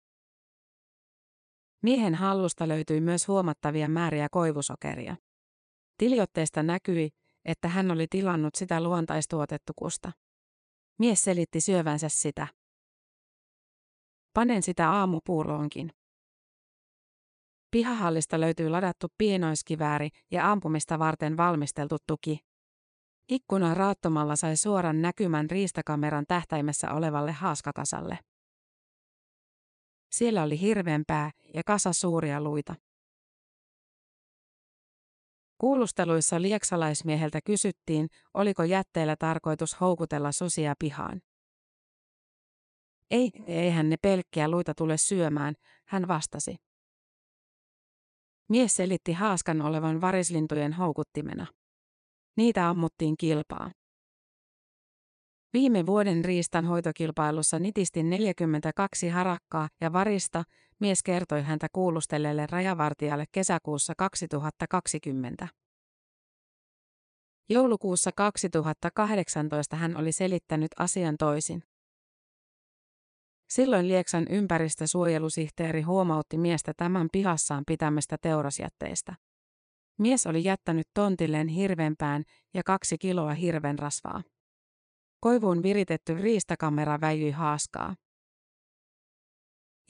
Miehen 1.83 2.15
hallusta 2.15 2.69
löytyi 2.69 3.01
myös 3.01 3.29
huomattavia 3.29 3.89
määriä 3.89 4.29
koivusokeria. 4.31 5.17
Tiliotteesta 5.99 6.63
näkyi, 6.63 7.11
että 7.45 7.69
hän 7.69 7.91
oli 7.91 8.07
tilannut 8.11 8.55
sitä 8.55 8.83
luontaistuotettukusta. 8.83 10.13
Mies 10.99 11.25
selitti 11.25 11.61
syövänsä 11.61 12.09
sitä. 12.09 12.47
Panen 14.35 14.63
sitä 14.63 14.91
aamupuuroonkin. 14.91 15.91
Pihahallista 17.71 18.41
löytyy 18.41 18.69
ladattu 18.69 19.07
pienoiskivääri 19.19 20.09
ja 20.31 20.53
ampumista 20.53 20.99
varten 20.99 21.37
valmisteltu 21.37 21.97
tuki. 22.07 22.48
Ikkuna 23.29 23.75
raattomalla 23.75 24.37
sai 24.37 24.57
suoran 24.57 25.03
näkymän 25.03 25.51
riistakameran 25.51 26.25
tähtäimessä 26.29 26.93
olevalle 26.93 27.33
haaskakasalle. 27.33 28.19
Siellä 30.13 30.43
oli 30.43 30.61
hirvenpää 30.61 31.31
ja 31.55 31.63
kasa 31.67 31.93
suuria 31.93 32.41
luita. 32.41 32.75
Kuulusteluissa 35.59 36.43
lieksalaismieheltä 36.43 37.41
kysyttiin, 37.41 38.09
oliko 38.35 38.65
jätteellä 38.65 39.17
tarkoitus 39.17 39.81
houkutella 39.81 40.33
susia 40.33 40.75
pihaan. 40.79 41.21
Ei, 43.11 43.31
eihän 43.47 43.91
ne 43.91 43.97
pelkkiä 44.03 44.49
luita 44.49 44.75
tule 44.75 44.97
syömään, 44.97 45.55
hän 45.87 46.09
vastasi. 46.09 46.57
Mies 48.49 48.77
selitti 48.77 49.13
haaskan 49.13 49.63
olevan 49.63 50.01
varislintujen 50.01 50.73
houkuttimena. 50.73 51.47
Niitä 52.39 52.69
ammuttiin 52.69 53.17
kilpaa. 53.17 53.71
Viime 55.53 55.87
vuoden 55.87 56.25
riistanhoitokilpailussa 56.25 57.59
nitisti 57.59 58.03
42 58.03 59.09
harakkaa 59.09 59.69
ja 59.81 59.93
varista, 59.93 60.45
mies 60.81 61.03
kertoi 61.03 61.43
häntä 61.43 61.67
kuulustellelle 61.73 62.47
rajavartijalle 62.47 63.25
kesäkuussa 63.33 63.95
2020. 63.99 65.49
Joulukuussa 67.49 68.11
2018 68.17 69.77
hän 69.77 69.97
oli 69.97 70.13
selittänyt 70.13 70.71
asian 70.79 71.17
toisin. 71.19 71.63
Silloin 73.51 73.89
Lieksan 73.89 74.27
ympäristösuojelusihteeri 74.31 75.83
huomautti 75.83 76.39
miestä 76.39 76.73
tämän 76.77 77.09
pihassaan 77.13 77.65
pitämästä 77.67 78.17
teurasjätteistä. 78.23 79.15
Mies 79.99 80.27
oli 80.27 80.45
jättänyt 80.45 80.87
tontilleen 80.95 81.49
hirvenpään 81.49 82.25
ja 82.55 82.63
kaksi 82.63 82.99
kiloa 82.99 83.35
hirvenrasvaa. 83.35 84.23
Koivuun 85.21 85.63
viritetty 85.63 86.15
riistakamera 86.15 87.01
väijyi 87.01 87.31
haaskaa. 87.31 87.97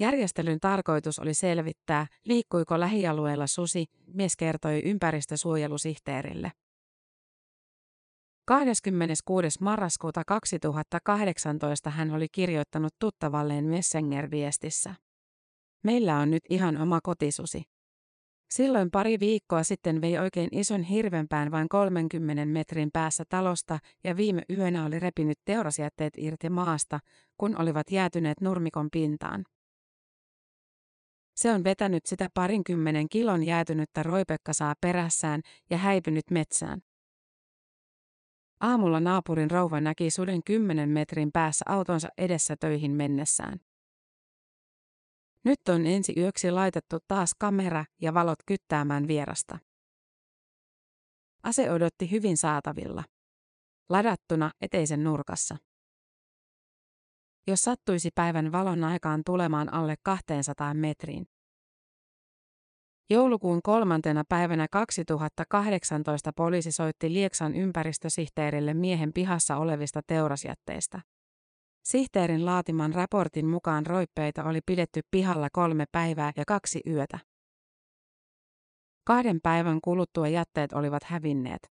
Järjestelyn 0.01 0.61
tarkoitus 0.61 1.19
oli 1.19 1.35
selvittää, 1.35 2.07
liikkuiko 2.25 2.81
lähialueella 2.81 3.47
susi, 3.47 3.87
mies 4.07 4.37
kertoi 4.37 4.83
ympäristösuojelusihteerille. 4.85 6.53
26. 8.47 9.63
marraskuuta 9.63 10.23
2018 10.27 11.91
hän 11.91 12.11
oli 12.11 12.27
kirjoittanut 12.33 12.95
tuttavalleen 12.99 13.65
Messenger-viestissä. 13.65 14.95
Meillä 15.85 16.19
on 16.19 16.31
nyt 16.31 16.43
ihan 16.51 16.77
oma 16.77 17.01
kotisusi. 17.03 17.63
Silloin 18.51 18.91
pari 18.91 19.21
viikkoa 19.21 19.63
sitten 19.63 20.01
vei 20.01 20.19
oikein 20.19 20.49
ison 20.53 20.83
hirvenpään 20.83 21.51
vain 21.51 21.69
30 21.69 22.47
metrin 22.47 22.91
päässä 22.93 23.25
talosta 23.29 23.79
ja 24.05 24.17
viime 24.17 24.43
yönä 24.51 24.85
oli 24.85 24.99
repinyt 24.99 25.39
teurasjätteet 25.45 26.13
irti 26.17 26.51
maasta, 26.51 27.01
kun 27.37 27.61
olivat 27.61 27.91
jäätyneet 27.91 28.41
nurmikon 28.41 28.89
pintaan. 28.93 29.45
Se 31.37 31.53
on 31.53 31.65
vetänyt 31.65 32.07
sitä 32.07 32.29
parinkymmenen 32.35 33.09
kilon 33.09 33.47
jäätynyttä 33.47 34.03
roipekkasaa 34.03 34.75
perässään 34.81 35.41
ja 35.71 35.79
häipynyt 35.79 36.31
metsään. 36.31 36.81
Aamulla 38.61 39.01
naapurin 39.01 39.51
rouva 39.51 39.81
näki 39.81 40.11
suden 40.11 40.41
kymmenen 40.45 40.89
metrin 40.89 41.33
päässä 41.33 41.65
autonsa 41.69 42.09
edessä 42.19 42.57
töihin 42.61 42.93
mennessään. 42.93 43.61
Nyt 45.49 45.69
on 45.69 45.87
ensi 45.87 46.13
yöksi 46.17 46.51
laitettu 46.51 46.99
taas 47.09 47.35
kamera 47.39 47.85
ja 48.01 48.15
valot 48.15 48.39
kyttäämään 48.47 49.09
vierasta. 49.09 49.59
Ase 51.43 51.71
odotti 51.71 52.11
hyvin 52.11 52.37
saatavilla. 52.37 53.05
Ladattuna 53.89 54.51
eteisen 54.61 55.05
nurkassa. 55.05 55.57
Jos 57.47 57.61
sattuisi 57.61 58.11
päivän 58.15 58.53
valon 58.53 58.85
aikaan 58.85 59.23
tulemaan 59.27 59.75
alle 59.75 59.95
200 60.03 60.75
metriin. 60.75 61.27
Joulukuun 63.11 63.61
kolmantena 63.63 64.25
päivänä 64.29 64.67
2018 64.71 66.33
poliisi 66.37 66.73
soitti 66.73 67.13
Lieksan 67.13 67.55
ympäristösihteerille 67.55 68.75
miehen 68.75 69.13
pihassa 69.13 69.57
olevista 69.57 70.01
teurasjätteistä. 70.07 71.01
Sihteerin 71.89 72.47
laatiman 72.47 72.95
raportin 72.95 73.47
mukaan 73.47 73.87
roippeita 73.87 74.45
oli 74.45 74.61
pidetty 74.67 75.01
pihalla 75.11 75.49
kolme 75.53 75.85
päivää 75.93 76.33
ja 76.37 76.45
kaksi 76.47 76.81
yötä. 76.87 77.19
Kahden 79.05 79.41
päivän 79.43 79.81
kuluttua 79.81 80.29
jätteet 80.29 80.73
olivat 80.73 81.05
hävinneet. 81.05 81.71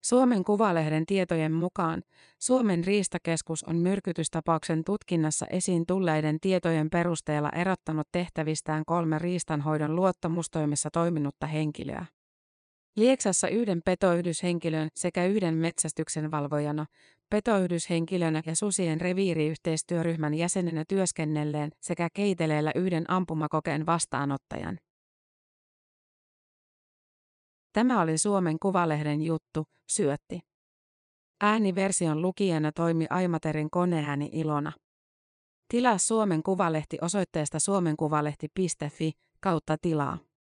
Suomen 0.05 0.45
Kuvalehden 0.45 1.07
tietojen 1.07 1.53
mukaan 1.53 2.03
Suomen 2.39 2.85
riistakeskus 2.85 3.65
on 3.65 3.77
myrkytystapauksen 3.77 4.85
tutkinnassa 4.85 5.47
esiin 5.47 5.87
tulleiden 5.87 6.41
tietojen 6.41 6.91
perusteella 6.91 7.51
erottanut 7.51 8.09
tehtävistään 8.13 8.85
kolme 8.87 9.19
riistanhoidon 9.19 9.97
luottamustoimessa 9.97 10.91
toiminutta 10.93 11.47
henkilöä. 11.47 12.07
Lieksassa 12.97 13.49
yhden 13.49 13.81
petoyhdyshenkilön 13.85 14.89
sekä 14.95 15.27
yhden 15.27 15.55
metsästyksen 15.55 16.31
valvojana, 16.31 16.87
petoyhdyshenkilönä 17.31 18.43
ja 18.47 18.57
susien 18.57 19.01
reviiriyhteistyöryhmän 19.01 20.35
jäsenenä 20.35 20.85
työskennelleen 20.89 21.71
sekä 21.81 22.09
keiteleellä 22.15 22.73
yhden 22.75 23.11
ampumakokeen 23.11 23.87
vastaanottajan. 23.87 24.79
Tämä 27.73 28.01
oli 28.01 28.19
Suomen 28.19 28.59
Kuvalehden 28.63 29.23
juttu, 29.23 29.65
syötti. 29.91 30.41
Ääniversion 31.41 32.23
lukijana 32.23 32.73
toimi 32.73 33.07
Aimaterin 33.11 33.71
koneääni 33.71 34.31
Ilona. 34.33 34.73
Tilaa 35.69 35.99
Suomen 35.99 36.43
Kuvalehti 36.43 36.99
osoitteesta 37.01 37.59
suomenkuvalehti.fi 37.59 39.13
kautta 39.41 39.77
tilaa. 39.83 40.30